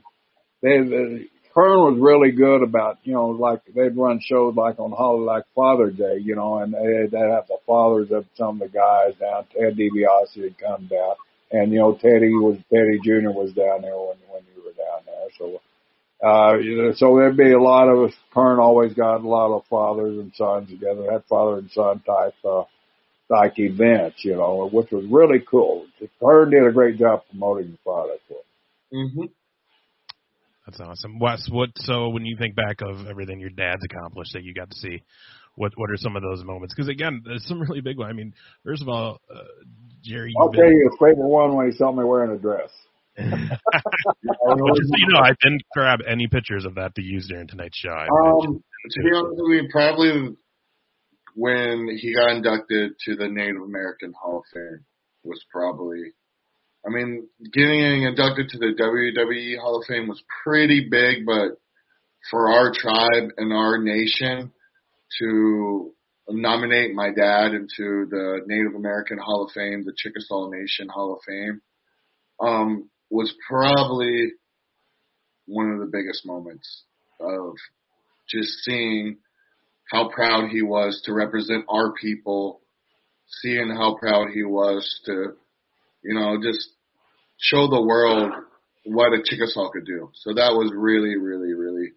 [0.62, 4.92] they, they Keirn was really good about, you know, like they'd run shows like on
[4.92, 8.78] holiday, like Father's Day, you know, and they'd, have the fathers of some of the
[8.78, 9.46] guys down.
[9.52, 11.14] Ted DiBiase had come down,
[11.50, 13.30] and you know, Teddy was Teddy Jr.
[13.30, 15.30] was down there when when you were down there.
[15.38, 15.60] So,
[16.22, 20.32] uh, so there'd be a lot of Keirn always got a lot of fathers and
[20.36, 21.10] sons together.
[21.10, 22.62] Had father and son type uh,
[23.28, 25.86] like events, you know, which was really cool.
[26.22, 28.22] Keirn did a great job promoting the product.
[28.92, 29.24] Mm-hmm.
[30.70, 31.48] That's awesome, Wes.
[31.50, 34.76] What so when you think back of everything your dad's accomplished that you got to
[34.76, 35.02] see,
[35.56, 36.74] what what are some of those moments?
[36.74, 38.10] Because again, there's some really big ones.
[38.10, 39.40] I mean, first of all, uh,
[40.04, 40.32] Jerry.
[40.40, 42.70] I'll tell you his favorite one when he saw me wearing a dress.
[43.18, 43.30] Just,
[44.96, 47.90] you know, I didn't grab any pictures of that to use during tonight's show.
[47.90, 50.36] Um, to be honest with you, probably
[51.34, 54.84] when he got inducted to the Native American Hall of Fame
[55.24, 56.12] was probably
[56.84, 61.60] I mean, getting inducted to the WWE Hall of Fame was pretty big, but
[62.30, 64.52] for our tribe and our nation
[65.18, 65.92] to
[66.28, 71.20] nominate my dad into the Native American Hall of Fame, the Chickasaw Nation Hall of
[71.26, 71.60] Fame,
[72.40, 74.32] um, was probably
[75.46, 76.84] one of the biggest moments
[77.18, 77.54] of
[78.28, 79.18] just seeing
[79.90, 82.60] how proud he was to represent our people,
[83.26, 85.34] seeing how proud he was to
[86.02, 86.68] you know, just
[87.38, 88.32] show the world
[88.84, 90.10] what a Chickasaw could do.
[90.14, 91.90] So that was really, really, really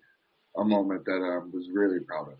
[0.57, 2.37] a moment that I was really proud of.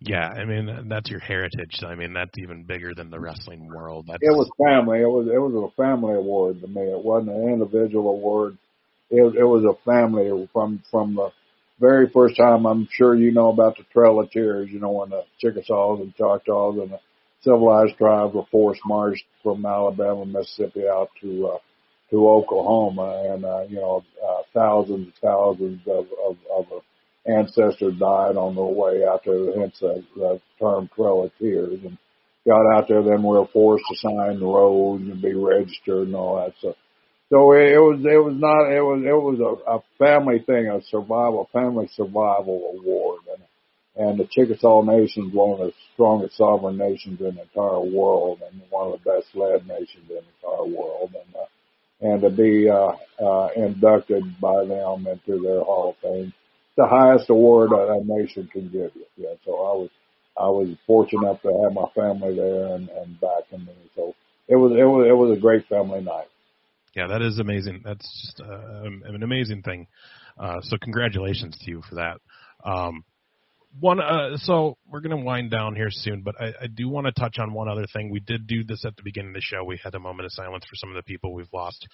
[0.00, 1.82] Yeah, I mean that's your heritage.
[1.84, 4.06] I mean that's even bigger than the wrestling world.
[4.08, 4.18] That's...
[4.20, 5.00] It was family.
[5.00, 6.82] It was it was a family award to me.
[6.82, 8.58] It wasn't an individual award.
[9.10, 11.30] It it was a family from from the
[11.80, 12.66] very first time.
[12.66, 14.70] I'm sure you know about the Trail of Tears.
[14.70, 17.00] You know when the Chickasaws and Choctaws and the
[17.42, 21.58] civilized tribes were forced marched from Alabama, Mississippi out to uh,
[22.10, 26.82] to Oklahoma, and uh, you know, uh, thousands, thousands of, of, of
[27.26, 29.58] ancestors died on the way out there.
[29.58, 31.80] Hence the, the term Trail of Tears.
[31.84, 31.98] And
[32.46, 36.14] got out there, then we were forced to sign the road and be registered and
[36.14, 36.76] all that stuff.
[37.28, 40.68] So it, it was, it was not, it was, it was a, a family thing,
[40.68, 43.22] a survival, family survival award.
[43.34, 43.42] And,
[43.96, 48.40] and the Chickasaw Nation is one of the strongest sovereign nations in the entire world
[48.46, 51.14] and one of the best led nations in the entire world.
[51.14, 52.92] And, uh, and to be, uh,
[53.24, 56.32] uh, inducted by them into their Hall of Fame,
[56.76, 59.06] the highest award a, a nation can give you.
[59.16, 59.34] Yeah.
[59.46, 59.90] So I was,
[60.38, 63.72] I was fortunate enough to have my family there and, and backing me.
[63.94, 64.14] So
[64.46, 66.28] it was, it was, it was a great family night.
[66.94, 67.80] Yeah, that is amazing.
[67.82, 69.86] That's just uh, an amazing thing.
[70.38, 72.18] Uh, so congratulations to you for that.
[72.64, 73.04] Um,
[73.80, 77.06] one, uh, so we're going to wind down here soon, but I, I do want
[77.06, 78.10] to touch on one other thing.
[78.10, 79.64] We did do this at the beginning of the show.
[79.64, 81.86] We had a moment of silence for some of the people we've lost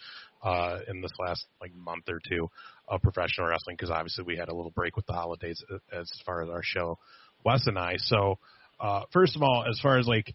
[0.42, 2.48] uh, in this last like month or two
[2.88, 6.10] of professional wrestling because obviously we had a little break with the holidays uh, as
[6.24, 6.98] far as our show,
[7.44, 7.94] Wes and I.
[7.96, 8.38] So
[8.80, 10.34] uh, first of all, as far as like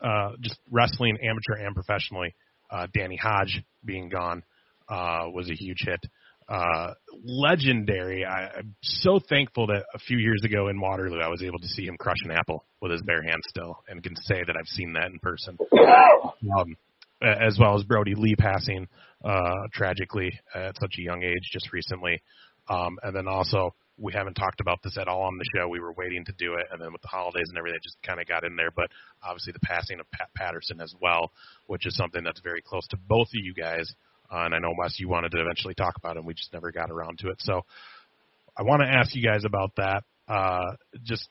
[0.00, 2.34] uh, just wrestling, amateur and professionally,
[2.70, 4.42] uh, Danny Hodge being gone
[4.88, 6.00] was a huge hit
[6.48, 6.94] uh,
[7.24, 8.24] legendary.
[8.24, 11.68] I, I'm so thankful that a few years ago in Waterloo, I was able to
[11.68, 14.68] see him crush an apple with his bare hands still, and can say that I've
[14.68, 15.58] seen that in person.
[16.58, 16.76] Um,
[17.20, 18.86] as well as Brodie Lee passing
[19.24, 22.22] uh, tragically at such a young age just recently,
[22.68, 25.68] um, and then also we haven't talked about this at all on the show.
[25.68, 28.00] We were waiting to do it, and then with the holidays and everything, it just
[28.02, 28.70] kind of got in there.
[28.70, 28.86] But
[29.22, 31.32] obviously, the passing of Pat Patterson as well,
[31.66, 33.92] which is something that's very close to both of you guys.
[34.30, 36.52] Uh, and I know Wes, you wanted to eventually talk about it, and we just
[36.52, 37.36] never got around to it.
[37.40, 37.62] So
[38.56, 40.04] I want to ask you guys about that.
[40.26, 41.28] Uh, just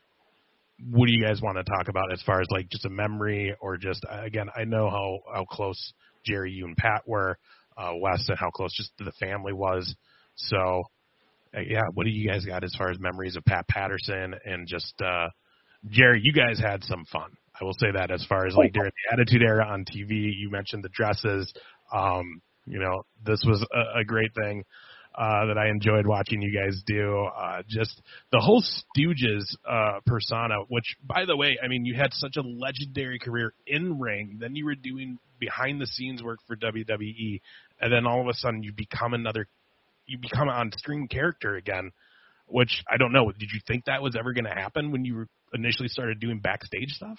[0.91, 3.55] what do you guys want to talk about as far as like just a memory
[3.59, 4.47] or just again?
[4.55, 5.93] I know how how close
[6.25, 7.37] Jerry, you and Pat were,
[7.77, 9.93] uh, Wes, and how close just the family was.
[10.35, 10.83] So
[11.55, 14.67] uh, yeah, what do you guys got as far as memories of Pat Patterson and
[14.67, 15.29] just uh,
[15.89, 16.21] Jerry?
[16.23, 17.31] You guys had some fun.
[17.59, 20.51] I will say that as far as like during the Attitude Era on TV, you
[20.51, 21.51] mentioned the dresses.
[21.91, 24.63] Um, you know, this was a, a great thing
[25.17, 27.27] uh, that I enjoyed watching you guys do.
[27.35, 28.01] Uh, just
[28.31, 32.41] the whole Stooges uh, persona, which, by the way, I mean, you had such a
[32.41, 37.41] legendary career in ring, then you were doing behind the scenes work for WWE,
[37.81, 39.47] and then all of a sudden you become another,
[40.05, 41.91] you become an on-screen character again.
[42.49, 43.29] Which I don't know.
[43.37, 46.91] Did you think that was ever going to happen when you initially started doing backstage
[46.91, 47.17] stuff?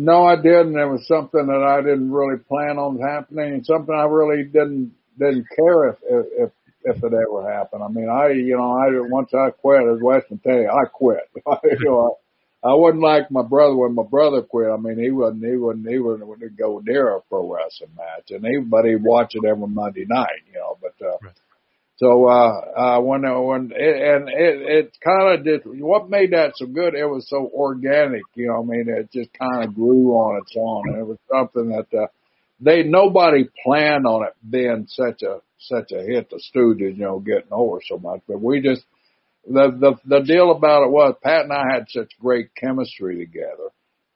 [0.00, 0.78] No, I didn't.
[0.78, 4.94] It was something that I didn't really plan on happening, and something I really didn't
[5.18, 6.50] didn't care if if
[6.84, 7.82] if it ever happened.
[7.82, 10.86] I mean, I you know, I once I quit, as Wes can tell you, I
[10.86, 11.28] quit.
[11.64, 12.16] you know,
[12.62, 14.70] I, I wasn't like my brother when my brother quit.
[14.70, 18.46] I mean, he wouldn't he wouldn't he wouldn't go near a pro wrestling match, and
[18.46, 20.46] everybody watch it every Monday night.
[20.46, 21.34] You know, but uh, right.
[21.98, 26.52] So, uh, uh, when, when, it, and it, it kind of did, what made that
[26.54, 30.12] so good, it was so organic, you know, I mean, it just kind of grew
[30.12, 30.90] on its own.
[30.90, 32.06] And it was something that, uh,
[32.60, 37.18] they, nobody planned on it being such a, such a hit, the Stooges, you know,
[37.18, 38.84] getting over so much, but we just,
[39.44, 43.70] the, the, the deal about it was Pat and I had such great chemistry together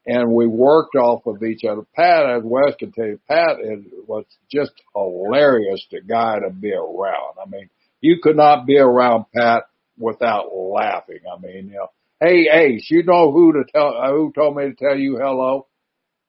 [0.07, 1.83] and we worked off of each other.
[1.95, 6.73] Pat, as Wes can tell you, Pat is, was just hilarious the guy to be
[6.73, 7.37] around.
[7.45, 9.65] I mean, you could not be around Pat
[9.97, 11.21] without laughing.
[11.33, 11.89] I mean, you know,
[12.21, 15.67] hey, Ace, you know who to tell, uh, who told me to tell you hello?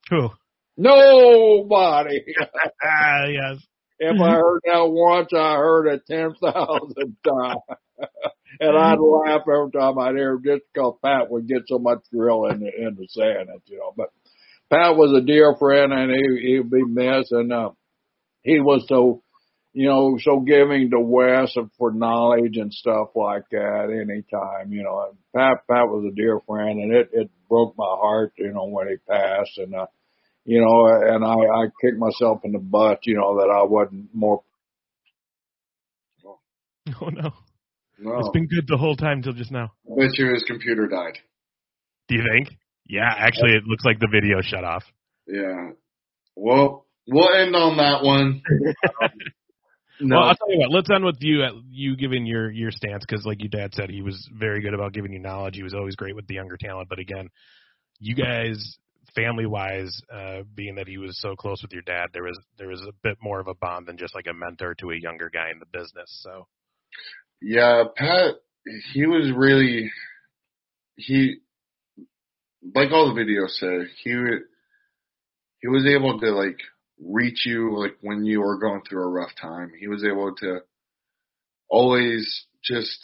[0.09, 0.29] Who?
[0.77, 2.23] Nobody.
[2.83, 3.57] ah, yes.
[3.99, 7.59] If I heard that once, I heard it 10,000 times.
[8.59, 11.99] and I'd laugh every time I'd hear him just because Pat would get so much
[12.11, 13.93] thrill in the, in the saying it, you know.
[13.95, 14.09] But
[14.69, 17.71] Pat was a dear friend and he, he'd be missed and, uh,
[18.43, 19.23] he was so,
[19.73, 25.15] you know, so giving to Wes for knowledge and stuff like that anytime, you know.
[25.35, 28.87] Pat, Pat was a dear friend and it, it broke my heart, you know, when
[28.87, 29.87] he passed and, uh,
[30.45, 34.13] you know, and I, I kicked myself in the butt, you know, that I wasn't
[34.13, 34.43] more.
[37.01, 37.31] Oh no.
[37.99, 38.19] No.
[38.19, 39.71] It's been good the whole time till just now.
[39.89, 41.19] I bet you his computer died.
[42.07, 42.57] Do you think?
[42.87, 44.83] Yeah, actually, it looks like the video shut off.
[45.27, 45.71] Yeah.
[46.35, 48.41] Well, we'll end on that one.
[50.01, 50.17] no.
[50.17, 50.71] Well, I'll tell you what.
[50.71, 51.43] Let's end with you.
[51.69, 54.93] You giving your your stance because, like your dad said, he was very good about
[54.93, 55.55] giving you knowledge.
[55.55, 56.89] He was always great with the younger talent.
[56.89, 57.29] But again,
[57.99, 58.77] you guys,
[59.15, 62.67] family wise, uh, being that he was so close with your dad, there was there
[62.67, 65.29] was a bit more of a bond than just like a mentor to a younger
[65.29, 66.19] guy in the business.
[66.21, 66.47] So.
[67.45, 68.35] Yeah, Pat,
[68.93, 69.91] he was really,
[70.95, 71.39] he,
[72.73, 74.11] like all the videos say, he,
[75.59, 76.57] he was able to like
[77.05, 79.73] reach you like when you were going through a rough time.
[79.77, 80.59] He was able to
[81.69, 82.97] always just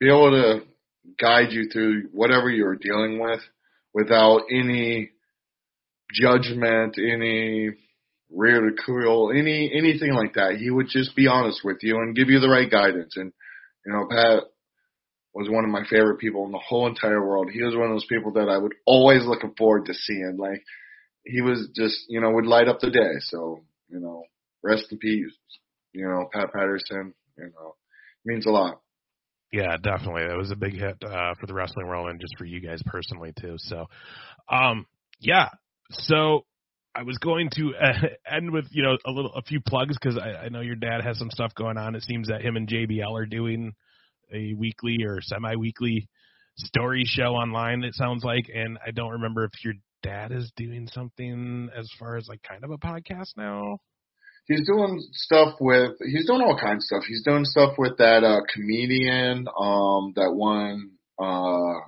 [0.00, 0.60] be able to
[1.20, 3.40] guide you through whatever you were dealing with
[3.92, 5.10] without any
[6.10, 7.72] judgment, any
[8.34, 10.56] ridicule, any anything like that.
[10.58, 13.16] He would just be honest with you and give you the right guidance.
[13.16, 13.32] And
[13.86, 14.44] you know, Pat
[15.34, 17.50] was one of my favorite people in the whole entire world.
[17.52, 20.36] He was one of those people that I would always looking forward to seeing.
[20.38, 20.62] Like
[21.24, 23.14] he was just, you know, would light up the day.
[23.20, 24.22] So, you know,
[24.62, 25.32] rest in peace.
[25.92, 27.76] You know, Pat Patterson, you know,
[28.24, 28.80] means a lot.
[29.52, 30.22] Yeah, definitely.
[30.22, 32.82] It was a big hit uh, for the wrestling world and just for you guys
[32.86, 33.54] personally too.
[33.58, 33.86] So,
[34.48, 34.86] um,
[35.20, 35.50] yeah.
[35.90, 36.44] So
[36.94, 37.92] I was going to uh,
[38.30, 41.02] end with you know a little a few plugs because I, I know your dad
[41.02, 41.94] has some stuff going on.
[41.94, 43.74] It seems that him and JBL are doing
[44.32, 46.08] a weekly or semi-weekly
[46.56, 47.84] story show online.
[47.84, 52.16] It sounds like, and I don't remember if your dad is doing something as far
[52.16, 53.78] as like kind of a podcast now.
[54.46, 57.04] He's doing stuff with he's doing all kinds of stuff.
[57.08, 61.80] He's doing stuff with that uh comedian um that won uh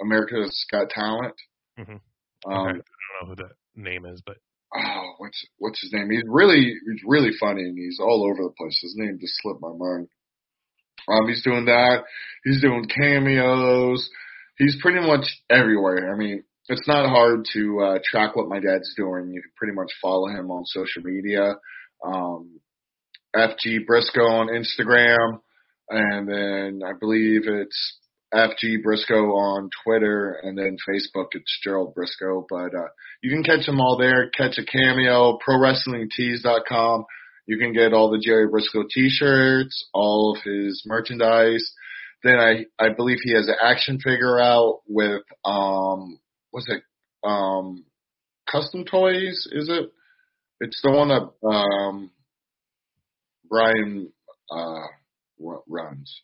[0.00, 1.34] America's Got Talent.
[1.78, 2.52] Mm-hmm.
[2.52, 2.70] Um okay.
[2.70, 4.36] I don't know who the name is, but
[4.76, 6.10] oh, what's what's his name?
[6.10, 8.78] He's really he's really funny and he's all over the place.
[8.82, 10.08] His name just slipped my mind.
[11.08, 12.04] Um, he's doing that.
[12.44, 14.08] He's doing cameos.
[14.58, 16.12] He's pretty much everywhere.
[16.12, 19.30] I mean, it's not hard to uh, track what my dad's doing.
[19.32, 21.56] You can pretty much follow him on social media.
[22.04, 22.60] Um,
[23.36, 25.40] FG Brisco on Instagram,
[25.90, 27.98] and then I believe it's
[28.34, 32.44] FG Brisco on Twitter, and then Facebook it's Gerald Brisco.
[32.48, 32.88] But uh,
[33.22, 34.30] you can catch them all there.
[34.30, 35.38] Catch a cameo.
[35.46, 37.04] ProWrestlingTees.com.
[37.46, 41.72] You can get all the Jerry Brisco T-shirts, all of his merchandise.
[42.22, 46.18] Then I I believe he has an action figure out with um
[46.50, 46.82] what's it
[47.22, 47.84] um
[48.50, 49.90] custom toys is it?
[50.60, 52.10] It's the one that um
[53.48, 54.10] Brian
[54.50, 54.86] uh
[55.68, 56.22] runs.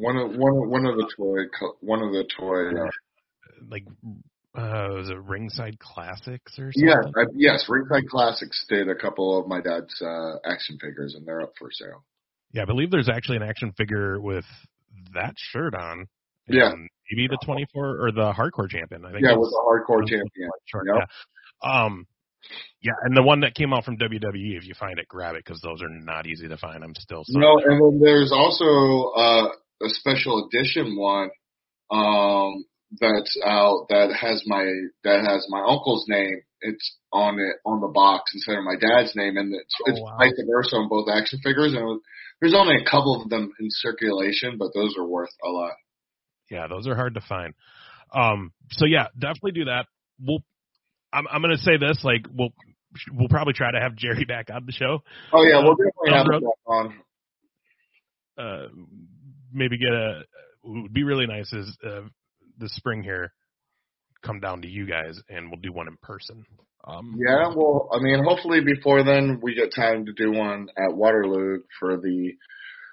[0.00, 1.44] One of one one of the toy
[1.80, 2.90] one of the toy uh,
[3.70, 3.84] like
[4.54, 6.88] uh was it Ringside Classics or something?
[6.88, 11.26] Yeah, I, yes, Ringside Classics did a couple of my dad's uh action figures and
[11.26, 12.04] they're up for sale.
[12.52, 14.46] Yeah, I believe there's actually an action figure with
[15.14, 16.06] that shirt on.
[16.48, 16.72] Yeah.
[17.12, 19.04] Maybe the 24 or the hardcore champion.
[19.04, 20.50] I think Yeah, with the hardcore champion.
[20.66, 21.08] Sure, Yep.
[21.62, 21.84] yeah.
[21.84, 22.06] Um,
[22.80, 25.44] yeah, and the one that came out from WWE, if you find it, grab it
[25.44, 26.82] because those are not easy to find.
[26.82, 27.44] I'm still sorry.
[27.44, 29.48] No, and then there's also uh,
[29.82, 31.30] a special edition one
[31.90, 32.64] um,
[33.00, 34.64] that's out that has my
[35.04, 36.40] that has my uncle's name.
[36.62, 40.00] It's on it on the box instead of my dad's name, and it's, Oh, it's
[40.00, 40.16] wow.
[40.18, 41.72] vice versa on both action figures.
[41.72, 42.00] And was,
[42.40, 45.72] there's only a couple of them in circulation, but those are worth a lot.
[46.50, 47.54] Yeah, those are hard to find.
[48.14, 49.86] Um, so yeah, definitely do that.
[50.20, 50.42] We'll.
[51.12, 52.52] I'm I'm gonna say this like we'll
[53.12, 55.02] we'll probably try to have Jerry back on the show.
[55.32, 56.94] Oh yeah, we'll definitely have the back on.
[58.38, 58.68] uh,
[59.52, 60.22] maybe get a
[60.62, 62.02] what would be really nice is uh,
[62.58, 63.32] this spring here
[64.22, 66.44] come down to you guys and we'll do one in person.
[66.86, 70.94] Um, Yeah, well, I mean, hopefully before then we get time to do one at
[70.94, 72.32] Waterloo for the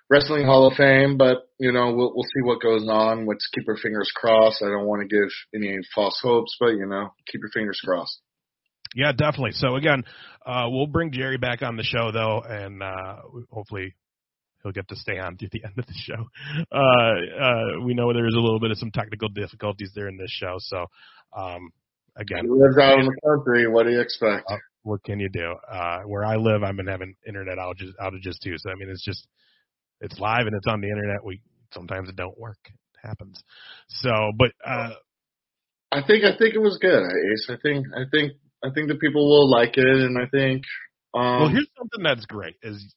[0.10, 1.18] Wrestling Hall of Fame.
[1.18, 3.26] But you know, we'll we'll see what goes on.
[3.26, 4.62] Let's keep our fingers crossed.
[4.62, 8.20] I don't want to give any false hopes, but you know, keep your fingers crossed.
[8.95, 9.51] Yeah, definitely.
[9.53, 10.03] So again,
[10.45, 13.18] uh, we'll bring Jerry back on the show though, and uh,
[13.51, 13.95] hopefully
[14.64, 16.26] he'll get to stay on to the end of the show.
[16.72, 20.32] Uh, uh, we know there's a little bit of some technical difficulties there in this
[20.32, 20.86] show, so
[21.36, 21.70] um,
[22.16, 23.68] again, He lives out in the country.
[23.68, 24.45] What do you expect?
[24.49, 25.55] Uh, what can you do?
[25.70, 28.55] Uh, where I live, I've been having internet outages, outages too.
[28.58, 29.28] So I mean, it's just
[30.01, 31.24] it's live and it's on the internet.
[31.24, 31.41] We
[31.74, 32.60] sometimes it don't work.
[32.66, 33.41] It happens.
[33.88, 34.91] So, but uh,
[35.91, 37.49] I think I think it was good, Ace.
[37.49, 38.34] I think I think
[38.64, 40.64] I think the people will like it, and I think
[41.14, 42.93] um, well, here's something that's great: is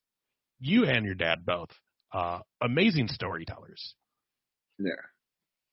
[0.61, 1.71] you and your dad both
[2.13, 3.95] uh, amazing storytellers.
[4.79, 4.93] yeah.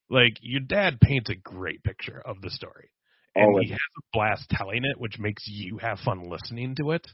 [0.10, 2.90] Like your dad paints a great picture of the story,
[3.36, 3.66] and Always.
[3.66, 7.06] he has a blast telling it, which makes you have fun listening to it.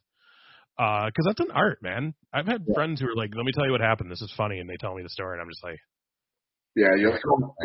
[0.78, 2.14] Because that's an art, man.
[2.32, 2.74] I've had Yeah.
[2.76, 4.12] friends who are like, "Let me tell you what happened.
[4.12, 5.80] This is funny," and they tell me the story, and I'm just like,
[6.76, 7.18] Yeah, you'll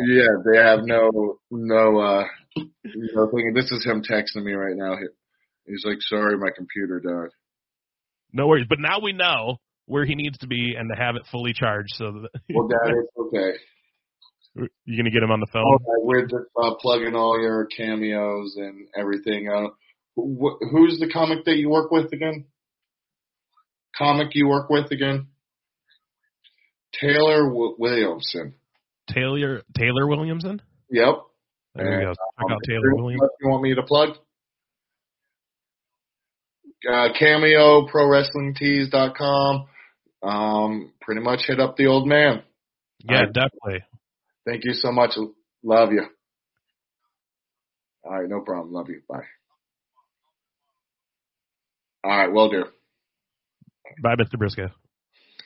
[0.07, 4.75] yeah, they have no no uh you know thinking this is him texting me right
[4.75, 4.95] now.
[4.97, 5.07] He-
[5.67, 7.29] He's like, Sorry, my computer died.
[8.33, 9.57] "No worries." But now we know
[9.89, 11.89] where he needs to be and to have it fully charged.
[11.95, 14.69] So that Well dad, it's okay.
[14.85, 15.65] you gonna get him on the phone?
[15.75, 19.49] Okay, we're just uh, plugging all your cameos and everything.
[19.49, 19.69] Uh
[20.15, 22.45] wh- who's the comic that you work with again?
[23.97, 25.27] Comic you work with again?
[27.01, 28.53] Taylor w- Williamson.
[29.11, 30.61] Taylor Taylor Williamson.
[30.91, 31.15] Yep.
[31.75, 32.11] There we go.
[32.11, 33.29] Check um, out Taylor Williamson.
[33.41, 34.17] You want me to plug?
[36.87, 39.65] uh, Cameo Pro Wrestling Tees.com.
[40.21, 42.43] Um, pretty much hit up the old man.
[42.99, 43.33] Yeah, right.
[43.33, 43.85] definitely.
[44.45, 45.11] Thank you so much.
[45.63, 46.03] Love you.
[48.03, 48.73] All right, no problem.
[48.73, 49.01] Love you.
[49.07, 49.23] Bye.
[52.03, 52.63] All right, will do.
[54.01, 54.35] Bye, Mr.
[54.35, 54.71] Brisco.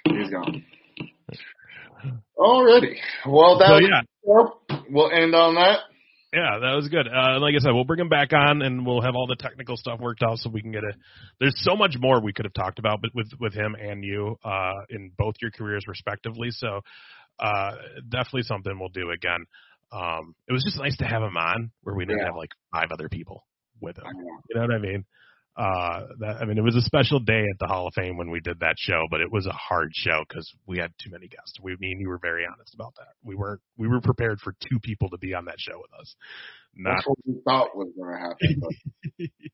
[0.06, 0.64] He's gone.
[2.38, 2.96] Alrighty.
[3.26, 4.02] Well, that So, yeah.
[4.90, 5.80] We'll end on that.
[6.34, 7.08] Yeah, that was good.
[7.08, 9.78] Uh, like I said, we'll bring him back on, and we'll have all the technical
[9.78, 10.94] stuff worked out, so we can get a.
[11.40, 14.36] There's so much more we could have talked about, but with with him and you,
[14.44, 16.50] uh, in both your careers respectively.
[16.50, 16.82] So,
[17.40, 17.72] uh,
[18.10, 19.46] definitely something we'll do again.
[19.92, 22.26] Um, it was just nice to have him on where we didn't Yeah.
[22.26, 23.46] have like five other people
[23.80, 24.06] with him.
[24.50, 25.06] You know what I mean?
[25.56, 28.32] Uh, that, I mean, it was a special day at the Hall of Fame when
[28.32, 31.28] we did that show, but it was a hard show because we had too many
[31.28, 31.60] guests.
[31.62, 33.14] We, me and you were very honest about that.
[33.24, 36.16] We weren't, we were prepared for two people to be on that show with us.
[36.76, 39.30] Not, That's what we thought was going to happen.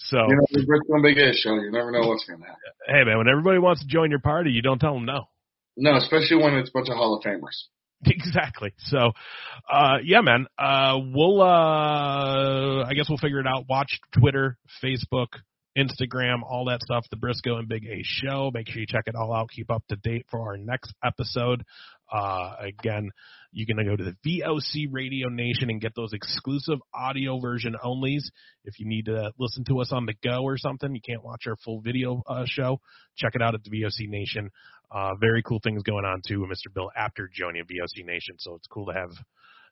[0.00, 2.60] So, you know, the Bristol Big A show, you never know what's going to happen.
[2.88, 5.28] hey man, when everybody wants to join your party, you don't tell them no.
[5.76, 7.70] No, especially when it's a bunch of Hall of Famers.
[8.06, 8.72] Exactly.
[8.78, 9.12] So,
[9.70, 10.46] uh, yeah, man.
[10.58, 13.66] Uh, we'll, uh, I guess we'll figure it out.
[13.68, 15.28] Watch Twitter, Facebook,
[15.76, 17.04] Instagram, all that stuff.
[17.10, 18.50] The Brisco and Big A show.
[18.52, 19.50] Make sure you check it all out.
[19.50, 21.64] Keep up to date for our next episode.
[22.12, 23.10] Uh, again,
[23.52, 28.22] you can go to the VOC Radio Nation and get those exclusive audio version onlys.
[28.64, 31.44] If you need to listen to us on the go or something, you can't watch
[31.46, 32.80] our full video uh, show.
[33.16, 34.50] Check it out at the VOC Nation.
[34.92, 36.72] Uh, very cool things going on too with Mr.
[36.72, 38.36] Bill after joining VOC Nation.
[38.38, 39.10] So it's cool to have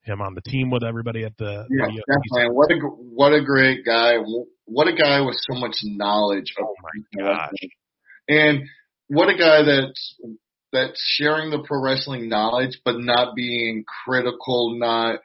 [0.02, 2.54] him on the team with everybody at the, Yeah, the definitely.
[2.54, 4.14] What a what a great guy!
[4.64, 6.54] What a guy with so much knowledge.
[6.60, 7.50] Oh my gosh.
[8.28, 8.64] And
[9.08, 10.14] what a guy that's
[10.72, 15.20] that's sharing the pro wrestling knowledge, but not being critical, not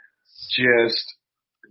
[0.49, 1.13] just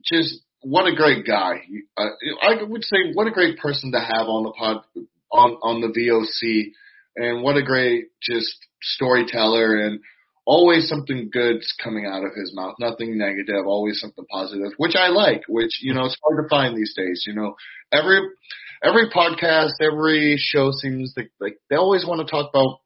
[0.04, 1.62] just what a great guy.
[1.96, 2.10] Uh,
[2.42, 4.84] I would say what a great person to have on the pod
[5.30, 6.72] on on the VOC,
[7.16, 10.00] and what a great just storyteller and
[10.44, 12.74] always something good's coming out of his mouth.
[12.80, 15.42] Nothing negative, always something positive, which I like.
[15.48, 17.24] Which you know it's hard to find these days.
[17.26, 17.54] You know,
[17.92, 18.20] every
[18.82, 22.80] every podcast, every show seems like, like they always want to talk about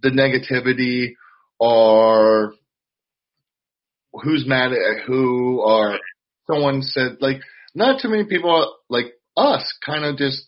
[0.00, 1.14] the negativity
[1.58, 2.54] or
[4.22, 5.98] who's mad at who or
[6.46, 7.40] someone said like
[7.74, 9.06] not too many people like
[9.36, 10.44] us kind of just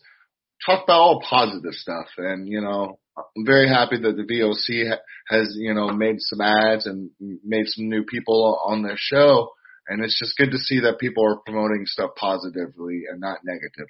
[0.65, 5.01] talk about all positive stuff and you know I'm very happy that the VOC ha-
[5.27, 9.51] has you know made some ads and made some new people on their show
[9.87, 13.87] and it's just good to see that people are promoting stuff positively and not negatively.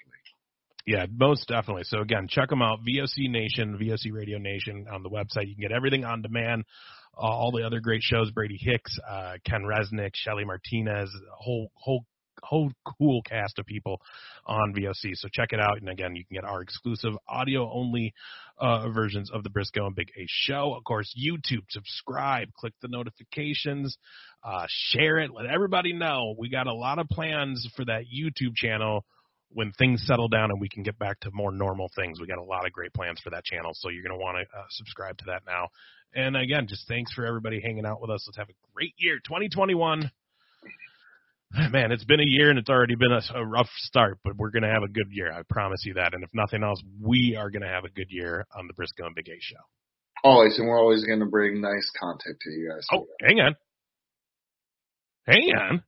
[0.85, 1.83] Yeah, most definitely.
[1.85, 2.79] So again, check them out.
[2.81, 5.47] VOC Nation, VOC Radio Nation on the website.
[5.47, 6.63] You can get everything on demand.
[7.17, 11.09] Uh, all the other great shows: Brady Hicks, uh, Ken Resnick, Shelly Martinez,
[11.39, 12.05] whole whole
[12.45, 14.01] whole cool cast of people
[14.45, 15.15] on VOC.
[15.15, 15.79] So check it out.
[15.79, 18.13] And again, you can get our exclusive audio only
[18.59, 20.73] uh, versions of the Brisco and Big A show.
[20.75, 21.63] Of course, YouTube.
[21.69, 23.97] Subscribe, click the notifications,
[24.43, 26.35] uh, share it, let everybody know.
[26.37, 29.05] We got a lot of plans for that YouTube channel
[29.49, 32.19] when things settle down and we can get back to more normal things.
[32.19, 34.37] We got a lot of great plans for that channel, so you're going to want
[34.37, 35.69] to uh, subscribe to that now.
[36.13, 38.25] And again, just thanks for everybody hanging out with us.
[38.27, 40.11] Let's have a great year, 2021.
[41.51, 44.49] Man, it's been a year and it's already been a, a rough start, but we're
[44.49, 45.31] going to have a good year.
[45.31, 46.13] I promise you that.
[46.13, 49.05] And if nothing else, we are going to have a good year on the Brisco
[49.05, 49.55] and Big A show.
[50.23, 52.85] Always, and we're always going to bring nice content to you guys.
[52.91, 53.55] Oh, hang on.
[55.27, 55.83] Hang on.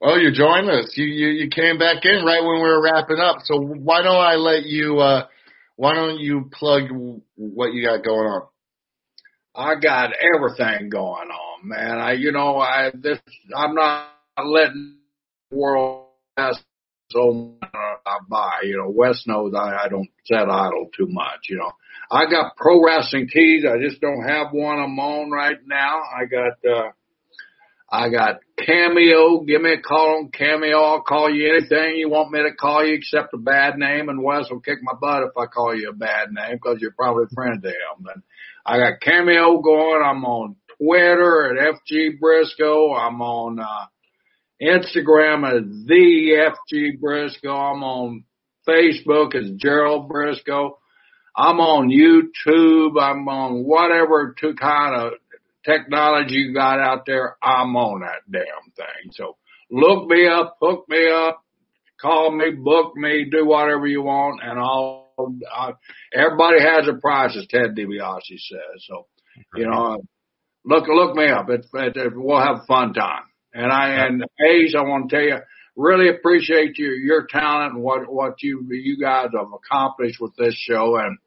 [0.00, 0.92] Well, you joined us.
[0.96, 3.38] You, you you came back in right when we were wrapping up.
[3.44, 4.98] So why don't I let you?
[4.98, 5.26] uh
[5.76, 6.84] Why don't you plug
[7.36, 8.42] what you got going on?
[9.54, 11.98] I got everything going on, man.
[11.98, 13.18] I, you know, I this
[13.54, 14.08] I'm not
[14.44, 14.96] letting
[15.50, 16.06] the world
[16.36, 16.62] pass
[17.10, 18.60] so much I buy.
[18.64, 21.48] You know, Wes knows I, I don't set idle too much.
[21.48, 21.72] You know,
[22.10, 23.64] I got pro wrestling tees.
[23.64, 26.02] I just don't have one I'm on right now.
[26.02, 26.70] I got.
[26.70, 26.90] uh
[27.92, 29.40] I got Cameo.
[29.40, 30.78] Give me a call on Cameo.
[30.78, 34.08] I'll call you anything you want me to call you except a bad name.
[34.08, 36.92] And Wes will kick my butt if I call you a bad name because you're
[36.92, 38.06] probably a friend to him.
[38.14, 38.22] And
[38.64, 40.02] I got Cameo going.
[40.04, 42.98] I'm on Twitter at FG Brisco.
[42.98, 43.86] I'm on uh,
[44.62, 47.74] Instagram as the FG Brisco.
[47.74, 48.24] I'm on
[48.66, 50.72] Facebook as Gerald Brisco.
[51.36, 53.00] I'm on YouTube.
[53.00, 55.12] I'm on whatever to kind of
[55.64, 59.12] technology you got out there, I'm on that damn thing.
[59.12, 59.36] So
[59.70, 61.42] look me up, hook me up,
[62.00, 65.00] call me, book me, do whatever you want, and I'll.
[65.54, 65.72] I,
[66.14, 68.86] everybody has a price, as Ted DiBiase says.
[68.88, 69.06] So,
[69.54, 69.98] you know,
[70.64, 71.48] look look me up.
[71.50, 73.24] It, it, it, we'll have a fun time.
[73.52, 75.38] And I and Ace, I want to tell you,
[75.76, 80.54] really appreciate your your talent and what what you you guys have accomplished with this
[80.54, 80.96] show.
[80.96, 81.18] And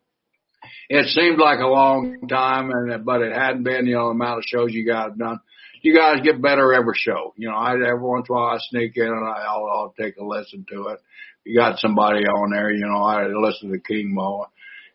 [0.90, 3.86] it seemed like a long time, and but it hadn't been.
[3.86, 5.40] You know, the amount of shows you guys done.
[5.82, 7.34] You guys get better every show.
[7.36, 9.96] You know, I every once in a while I sneak in and I, I'll, I'll
[10.00, 11.00] take a listen to it.
[11.44, 12.72] You got somebody on there.
[12.72, 14.46] You know, I listen to King Mo.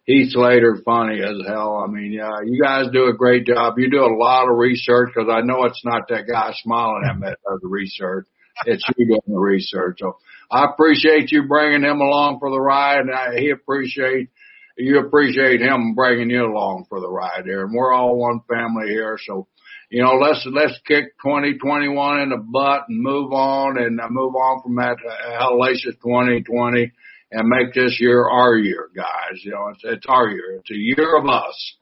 [0.09, 1.85] Heath Slater, funny as hell.
[1.87, 3.75] I mean, yeah, you guys do a great job.
[3.77, 7.19] You do a lot of research because I know it's not that guy smiling at
[7.19, 8.27] me that does the research.
[8.65, 9.99] It's you doing the research.
[10.01, 10.17] So
[10.51, 14.31] I appreciate you bringing him along for the ride, and I, he appreciate
[14.79, 17.67] you appreciate him bringing you along for the ride here.
[17.67, 19.47] And we're all one family here, so
[19.91, 24.63] you know, let's let's kick 2021 in the butt and move on and move on
[24.63, 26.93] from that uh, hellacious 2020
[27.31, 29.43] and make this year our year, guys.
[29.43, 30.57] You know, it's it's our year.
[30.59, 31.77] It's a year of us.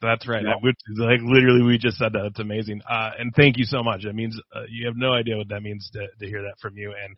[0.00, 0.42] That's right.
[0.42, 2.26] Is like literally we just said that.
[2.26, 2.82] It's amazing.
[2.88, 4.04] Uh, and thank you so much.
[4.04, 6.76] It means uh, you have no idea what that means to to hear that from
[6.76, 6.92] you.
[6.92, 7.16] And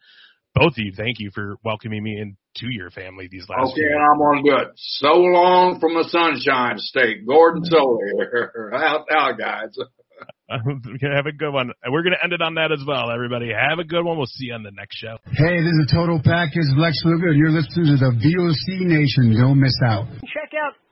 [0.54, 3.72] both of you, thank you for welcoming me into your family these last.
[3.72, 4.68] Okay, and I'm do it.
[4.76, 8.72] So long from the Sunshine State, Gordon Solie here.
[8.74, 9.76] Out, out, guys.
[10.48, 11.72] have a good one.
[11.82, 13.50] And We're going to end it on that as well, everybody.
[13.50, 14.16] Have a good one.
[14.16, 15.18] We'll see you on the next show.
[15.26, 19.34] Hey, this is Total Package Lex Luger, and you're listening to the VOC Nation.
[19.34, 20.06] Don't miss out.
[20.22, 20.45] Check out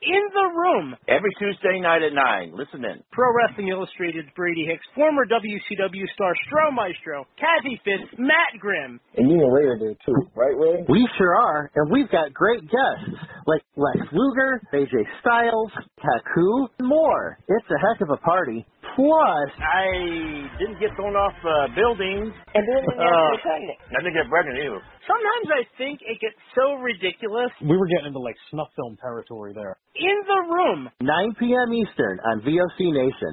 [0.05, 2.53] In the Room every Tuesday night at 9.
[2.53, 3.01] Listen in.
[3.11, 9.01] Pro Wrestling Illustrated's Brady Hicks, former WCW star Stro Maestro, Kathie Fitz, Matt Grimm.
[9.17, 10.85] And you and Ray are there too, right, Ray?
[10.89, 13.17] We sure are, and we've got great guests
[13.47, 17.39] like Lex Luger, AJ Styles, Taku, and more.
[17.49, 18.67] It's a heck of a party.
[18.95, 22.31] Plus, I didn't get thrown off uh, buildings.
[22.55, 23.79] And didn't get uh, pregnant.
[23.91, 24.81] I didn't get pregnant either.
[25.03, 27.51] Sometimes I think it gets so ridiculous.
[27.59, 29.77] We were getting into like snuff film territory there.
[29.97, 30.91] In the room.
[31.01, 31.73] 9 p.m.
[31.73, 33.33] Eastern on VOC Nation.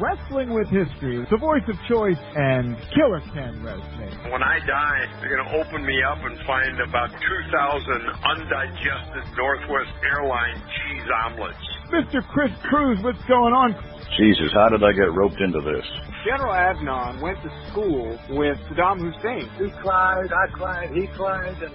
[0.00, 4.32] Wrestling with History, the voice of choice, and Killer Ken Resnick.
[4.32, 7.20] When I die, they're going to open me up and find about 2,000
[8.24, 11.60] undigested Northwest Airline cheese omelets.
[11.92, 12.26] Mr.
[12.32, 13.76] Chris Cruz, what's going on?
[14.16, 15.84] Jesus, how did I get roped into this?
[16.24, 19.44] General Adnan went to school with Saddam Hussein.
[19.60, 21.74] He cried, I cried, he cried, and